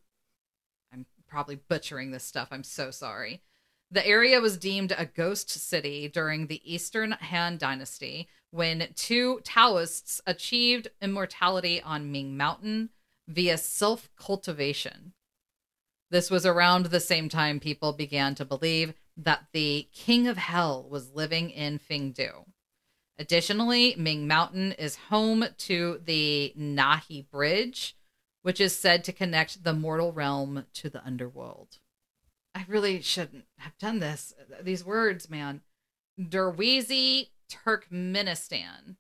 I'm 0.93 1.06
probably 1.28 1.56
butchering 1.56 2.12
this 2.12 2.23
stuff. 2.23 2.49
I'm 2.52 2.63
so 2.63 2.91
sorry. 2.91 3.41
The 3.89 4.06
area 4.08 4.39
was 4.41 4.58
deemed 4.58 4.93
a 4.95 5.06
ghost 5.06 5.49
city 5.49 6.08
during 6.08 6.47
the 6.47 6.62
Eastern 6.71 7.12
Han 7.12 7.58
Dynasty 7.58 8.28
when 8.52 8.89
two 8.95 9.39
Taoists 9.43 10.21
achieved 10.26 10.88
immortality 11.02 11.82
on 11.82 12.12
Ming 12.12 12.38
Mountain 12.38 12.89
via 13.28 13.58
self 13.58 14.10
cultivation. 14.15 15.13
This 16.10 16.30
was 16.30 16.45
around 16.45 16.88
the 16.88 16.99
same 16.99 17.30
time 17.30 17.60
people 17.60 17.93
began 17.93 18.36
to 18.36 18.45
believe 18.45 18.93
that 19.17 19.45
the 19.54 19.88
king 19.93 20.28
of 20.28 20.38
hell 20.38 20.88
was 20.89 21.13
living 21.13 21.49
in 21.49 21.80
Fengdu. 21.80 22.45
Additionally, 23.17 23.95
Ming 23.97 24.28
Mountain 24.28 24.71
is 24.73 24.95
home 25.10 25.45
to 25.60 26.02
the 26.04 26.54
Nahi 26.58 27.30
Bridge, 27.30 27.95
which 28.41 28.60
is 28.60 28.76
said 28.76 29.04
to 29.04 29.13
connect 29.13 29.63
the 29.63 29.73
mortal 29.73 30.12
realm 30.12 30.65
to 30.73 30.89
the 30.89 31.04
underworld. 31.06 31.78
I 32.56 32.65
really 32.67 33.02
shouldn't 33.02 33.45
have 33.58 33.78
done 33.78 33.99
this. 33.99 34.34
These 34.62 34.84
words, 34.84 35.30
man. 35.30 35.62
Derwizi, 36.19 37.30
Turkmenistan. 37.49 38.95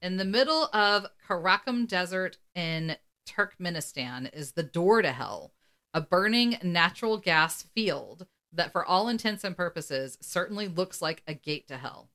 In 0.00 0.16
the 0.16 0.24
middle 0.24 0.68
of 0.72 1.06
Karakum 1.28 1.88
Desert 1.88 2.38
in 2.54 2.96
Turkmenistan 3.26 4.32
is 4.34 4.52
the 4.52 4.62
door 4.62 5.02
to 5.02 5.12
hell, 5.12 5.52
a 5.92 6.00
burning 6.00 6.58
natural 6.62 7.18
gas 7.18 7.62
field 7.62 8.26
that, 8.54 8.72
for 8.72 8.84
all 8.84 9.08
intents 9.08 9.44
and 9.44 9.56
purposes, 9.56 10.18
certainly 10.20 10.68
looks 10.68 11.02
like 11.02 11.22
a 11.26 11.34
gate 11.34 11.68
to 11.68 11.76
hell. 11.76 12.08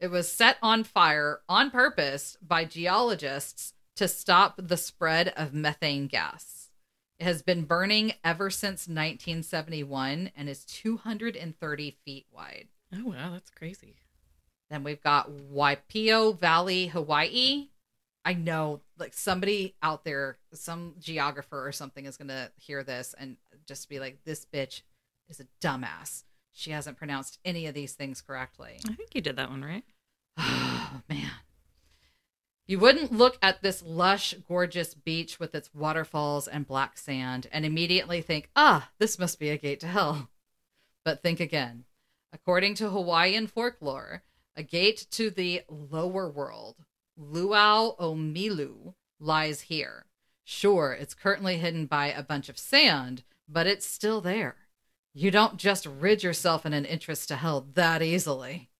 It 0.00 0.08
was 0.08 0.30
set 0.30 0.58
on 0.62 0.84
fire 0.84 1.40
on 1.48 1.70
purpose 1.70 2.36
by 2.42 2.64
geologists 2.64 3.74
to 3.96 4.08
stop 4.08 4.54
the 4.58 4.76
spread 4.76 5.28
of 5.36 5.54
methane 5.54 6.08
gas. 6.08 6.70
It 7.18 7.24
has 7.24 7.42
been 7.42 7.64
burning 7.64 8.14
ever 8.24 8.50
since 8.50 8.88
1971 8.88 10.30
and 10.36 10.48
is 10.48 10.64
230 10.64 11.96
feet 12.04 12.26
wide. 12.32 12.68
Oh 12.92 13.10
wow, 13.10 13.30
that's 13.32 13.50
crazy. 13.50 13.94
Then 14.68 14.82
we've 14.82 15.02
got 15.02 15.30
Waipio 15.30 16.38
Valley, 16.38 16.88
Hawaii. 16.88 17.68
I 18.24 18.34
know, 18.34 18.80
like 18.98 19.14
somebody 19.14 19.76
out 19.82 20.04
there, 20.04 20.38
some 20.52 20.94
geographer 20.98 21.66
or 21.66 21.72
something 21.72 22.06
is 22.06 22.16
going 22.16 22.28
to 22.28 22.50
hear 22.56 22.82
this 22.82 23.14
and 23.18 23.36
just 23.66 23.88
be 23.88 24.00
like, 24.00 24.24
this 24.24 24.46
bitch 24.46 24.82
is 25.28 25.40
a 25.40 25.46
dumbass. 25.60 26.24
She 26.52 26.70
hasn't 26.70 26.96
pronounced 26.96 27.38
any 27.44 27.66
of 27.66 27.74
these 27.74 27.92
things 27.92 28.20
correctly. 28.20 28.78
I 28.88 28.94
think 28.94 29.14
you 29.14 29.20
did 29.20 29.36
that 29.36 29.50
one 29.50 29.64
right. 29.64 29.84
Oh, 30.96 31.00
man. 31.08 31.30
You 32.66 32.78
wouldn't 32.78 33.12
look 33.12 33.36
at 33.42 33.62
this 33.62 33.82
lush, 33.82 34.34
gorgeous 34.48 34.94
beach 34.94 35.40
with 35.40 35.54
its 35.54 35.74
waterfalls 35.74 36.48
and 36.48 36.66
black 36.66 36.96
sand 36.96 37.48
and 37.52 37.64
immediately 37.64 38.22
think, 38.22 38.48
ah, 38.54 38.90
this 38.98 39.18
must 39.18 39.38
be 39.38 39.50
a 39.50 39.58
gate 39.58 39.80
to 39.80 39.86
hell. 39.86 40.30
But 41.04 41.22
think 41.22 41.40
again. 41.40 41.84
According 42.32 42.76
to 42.76 42.90
Hawaiian 42.90 43.48
folklore, 43.48 44.22
a 44.56 44.62
gate 44.62 45.06
to 45.10 45.30
the 45.30 45.62
lower 45.68 46.28
world, 46.28 46.76
Luau 47.16 47.96
o 47.98 48.14
Milu, 48.14 48.94
lies 49.20 49.62
here. 49.62 50.06
Sure, 50.44 50.92
it's 50.92 51.14
currently 51.14 51.58
hidden 51.58 51.86
by 51.86 52.06
a 52.06 52.22
bunch 52.22 52.48
of 52.48 52.58
sand, 52.58 53.24
but 53.48 53.66
it's 53.66 53.86
still 53.86 54.20
there. 54.20 54.56
You 55.14 55.30
don't 55.30 55.56
just 55.58 55.86
rid 55.86 56.22
yourself 56.22 56.66
in 56.66 56.72
an 56.72 56.84
interest 56.84 57.28
to 57.28 57.36
hell 57.36 57.66
that 57.74 58.02
easily. 58.02 58.70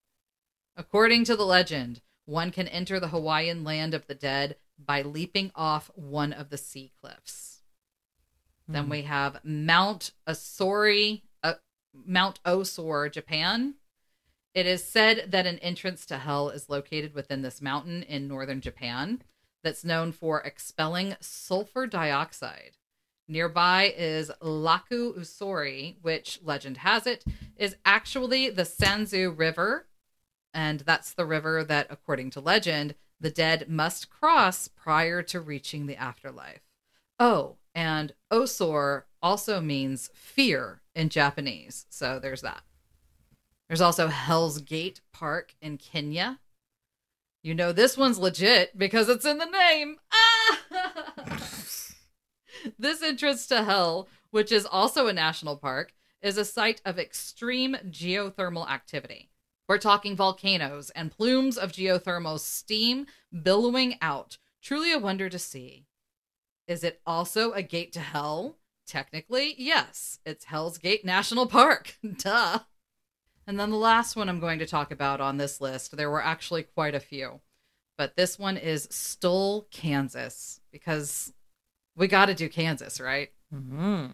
According 0.75 1.23
to 1.25 1.35
the 1.35 1.45
legend, 1.45 2.01
one 2.25 2.51
can 2.51 2.67
enter 2.67 2.99
the 2.99 3.07
Hawaiian 3.07 3.63
land 3.63 3.93
of 3.93 4.07
the 4.07 4.15
dead 4.15 4.57
by 4.77 5.01
leaping 5.01 5.51
off 5.55 5.89
one 5.95 6.33
of 6.33 6.49
the 6.49 6.57
sea 6.57 6.91
cliffs. 6.99 7.61
Then 8.67 8.85
Hmm. 8.85 8.89
we 8.89 9.01
have 9.03 9.39
Mount 9.45 10.11
Osori, 10.27 11.21
uh, 11.41 11.53
Mount 11.93 12.41
Osor, 12.43 13.09
Japan. 13.09 13.75
It 14.53 14.65
is 14.65 14.83
said 14.83 15.31
that 15.31 15.45
an 15.45 15.59
entrance 15.59 16.05
to 16.07 16.17
hell 16.17 16.49
is 16.49 16.69
located 16.69 17.13
within 17.13 17.41
this 17.43 17.61
mountain 17.61 18.03
in 18.03 18.27
northern 18.27 18.61
Japan. 18.61 19.23
that's 19.63 19.83
known 19.83 20.11
for 20.11 20.41
expelling 20.41 21.15
sulfur 21.19 21.87
dioxide. 21.87 22.77
Nearby 23.27 23.93
is 23.97 24.31
Laku 24.41 25.17
Usori, 25.17 25.95
which 26.01 26.39
legend 26.43 26.77
has 26.77 27.07
it 27.07 27.23
is 27.57 27.75
actually 27.85 28.49
the 28.49 28.63
Sanzu 28.63 29.35
River. 29.35 29.87
And 30.53 30.81
that's 30.81 31.13
the 31.13 31.25
river 31.25 31.63
that, 31.63 31.87
according 31.89 32.29
to 32.31 32.39
legend, 32.39 32.95
the 33.19 33.31
dead 33.31 33.69
must 33.69 34.09
cross 34.09 34.67
prior 34.67 35.21
to 35.23 35.41
reaching 35.41 35.85
the 35.85 35.95
afterlife. 35.95 36.61
Oh, 37.19 37.55
and 37.73 38.13
Osor 38.31 39.03
also 39.21 39.59
means 39.59 40.09
fear 40.13 40.81
in 40.93 41.09
Japanese. 41.09 41.85
So 41.89 42.19
there's 42.19 42.41
that. 42.41 42.61
There's 43.67 43.81
also 43.81 44.07
Hell's 44.07 44.59
Gate 44.59 45.01
Park 45.11 45.55
in 45.61 45.77
Kenya. 45.77 46.39
You 47.41 47.55
know 47.55 47.71
this 47.71 47.97
one's 47.97 48.19
legit 48.19 48.77
because 48.77 49.09
it's 49.09 49.25
in 49.25 49.39
the 49.39 49.45
name. 49.45 49.97
Ah! 50.11 50.59
this 52.79 53.01
entrance 53.01 53.47
to 53.47 53.63
hell, 53.63 54.07
which 54.31 54.51
is 54.51 54.65
also 54.65 55.07
a 55.07 55.13
national 55.13 55.57
park, 55.57 55.93
is 56.21 56.37
a 56.37 56.45
site 56.45 56.81
of 56.85 56.97
extreme 56.97 57.77
geothermal 57.89 58.69
activity. 58.69 59.29
We're 59.67 59.77
talking 59.77 60.15
volcanoes 60.15 60.89
and 60.91 61.11
plumes 61.11 61.57
of 61.57 61.71
geothermal 61.71 62.39
steam 62.39 63.07
billowing 63.43 63.95
out. 64.01 64.37
Truly 64.61 64.91
a 64.91 64.99
wonder 64.99 65.29
to 65.29 65.39
see. 65.39 65.85
Is 66.67 66.83
it 66.83 67.01
also 67.05 67.51
a 67.51 67.61
gate 67.61 67.93
to 67.93 67.99
hell? 67.99 68.57
Technically, 68.87 69.55
yes. 69.57 70.19
It's 70.25 70.45
Hell's 70.45 70.77
Gate 70.77 71.05
National 71.05 71.47
Park. 71.47 71.97
Duh. 72.17 72.59
And 73.47 73.59
then 73.59 73.71
the 73.71 73.77
last 73.77 74.15
one 74.15 74.29
I'm 74.29 74.39
going 74.39 74.59
to 74.59 74.65
talk 74.65 74.91
about 74.91 75.21
on 75.21 75.37
this 75.37 75.61
list, 75.61 75.95
there 75.95 76.09
were 76.09 76.23
actually 76.23 76.63
quite 76.63 76.95
a 76.95 76.99
few. 76.99 77.41
But 77.97 78.15
this 78.15 78.37
one 78.37 78.57
is 78.57 78.87
Stull, 78.91 79.67
Kansas, 79.71 80.59
because 80.71 81.33
we 81.95 82.07
got 82.07 82.25
to 82.25 82.33
do 82.33 82.49
Kansas, 82.49 82.99
right? 82.99 83.29
Mm-hmm. 83.53 84.07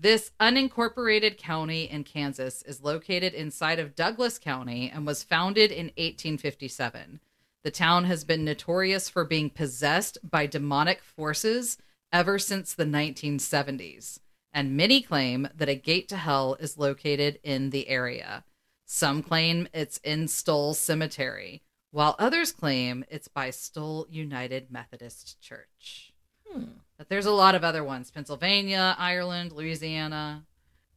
This 0.00 0.30
unincorporated 0.38 1.38
county 1.38 1.90
in 1.90 2.04
Kansas 2.04 2.62
is 2.62 2.82
located 2.82 3.34
inside 3.34 3.78
of 3.78 3.96
Douglas 3.96 4.38
County 4.38 4.90
and 4.92 5.04
was 5.04 5.24
founded 5.24 5.72
in 5.72 5.86
1857. 5.96 7.20
The 7.64 7.70
town 7.72 8.04
has 8.04 8.22
been 8.22 8.44
notorious 8.44 9.08
for 9.08 9.24
being 9.24 9.50
possessed 9.50 10.18
by 10.22 10.46
demonic 10.46 11.02
forces 11.02 11.78
ever 12.12 12.38
since 12.38 12.72
the 12.72 12.84
1970s, 12.84 14.20
and 14.52 14.76
many 14.76 15.02
claim 15.02 15.48
that 15.54 15.68
a 15.68 15.74
gate 15.74 16.08
to 16.08 16.16
hell 16.16 16.56
is 16.60 16.78
located 16.78 17.40
in 17.42 17.70
the 17.70 17.88
area. 17.88 18.44
Some 18.86 19.22
claim 19.22 19.68
it's 19.74 19.98
in 19.98 20.28
Stull 20.28 20.74
Cemetery, 20.74 21.62
while 21.90 22.14
others 22.18 22.52
claim 22.52 23.04
it's 23.10 23.28
by 23.28 23.50
Stull 23.50 24.06
United 24.08 24.70
Methodist 24.70 25.40
Church. 25.42 26.12
Hmm. 26.48 26.64
But 26.98 27.08
there's 27.08 27.26
a 27.26 27.30
lot 27.30 27.54
of 27.54 27.62
other 27.62 27.84
ones 27.84 28.10
Pennsylvania, 28.10 28.96
Ireland, 28.98 29.52
Louisiana. 29.52 30.44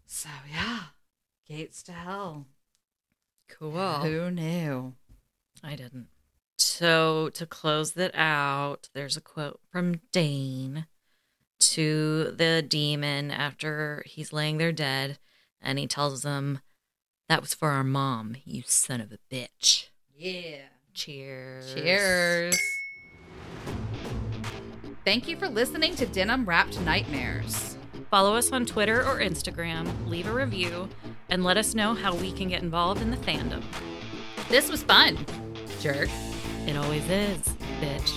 So, 0.08 0.30
yeah, 0.52 0.80
gates 1.48 1.84
to 1.84 1.92
hell. 1.92 2.48
Cool. 3.48 4.00
Who 4.00 4.32
knew? 4.32 4.96
I 5.64 5.76
didn't. 5.76 6.08
So 6.58 7.30
to 7.30 7.46
close 7.46 7.94
that 7.94 8.16
out, 8.16 8.90
there's 8.94 9.16
a 9.16 9.22
quote 9.22 9.60
from 9.72 10.02
Dean 10.12 10.88
to 11.60 12.32
the 12.36 12.66
demon 12.68 13.30
after 13.30 14.04
he's 14.08 14.34
laying 14.34 14.58
there 14.58 14.72
dead, 14.72 15.20
and 15.62 15.78
he 15.78 15.86
tells 15.86 16.24
him, 16.24 16.60
That 17.30 17.42
was 17.42 17.54
for 17.54 17.70
our 17.70 17.84
mom, 17.84 18.36
you 18.44 18.64
son 18.66 19.02
of 19.02 19.12
a 19.12 19.20
bitch. 19.34 19.90
Yeah. 20.16 20.64
Cheers. 20.94 21.74
Cheers. 21.74 22.81
Thank 25.04 25.28
you 25.28 25.36
for 25.36 25.50
listening 25.50 25.96
to 25.96 26.06
Denim 26.06 26.46
Wrapped 26.46 26.80
Nightmares. 26.82 27.76
Follow 28.12 28.36
us 28.36 28.52
on 28.52 28.68
Twitter 28.68 29.00
or 29.00 29.20
Instagram, 29.20 29.90
leave 30.08 30.28
a 30.28 30.32
review, 30.32 30.88
and 31.28 31.44
let 31.44 31.58
us 31.58 31.74
know 31.74 31.96
how 31.96 32.14
we 32.14 32.32
can 32.32 32.50
get 32.50 32.62
involved 32.62 33.02
in 33.02 33.10
the 33.10 33.18
fandom. 33.18 33.64
This 34.48 34.70
was 34.70 34.84
fun. 34.84 35.18
Jerk. 35.80 36.10
It 36.68 36.78
always 36.78 37.10
is, 37.10 37.40
bitch. 37.82 38.14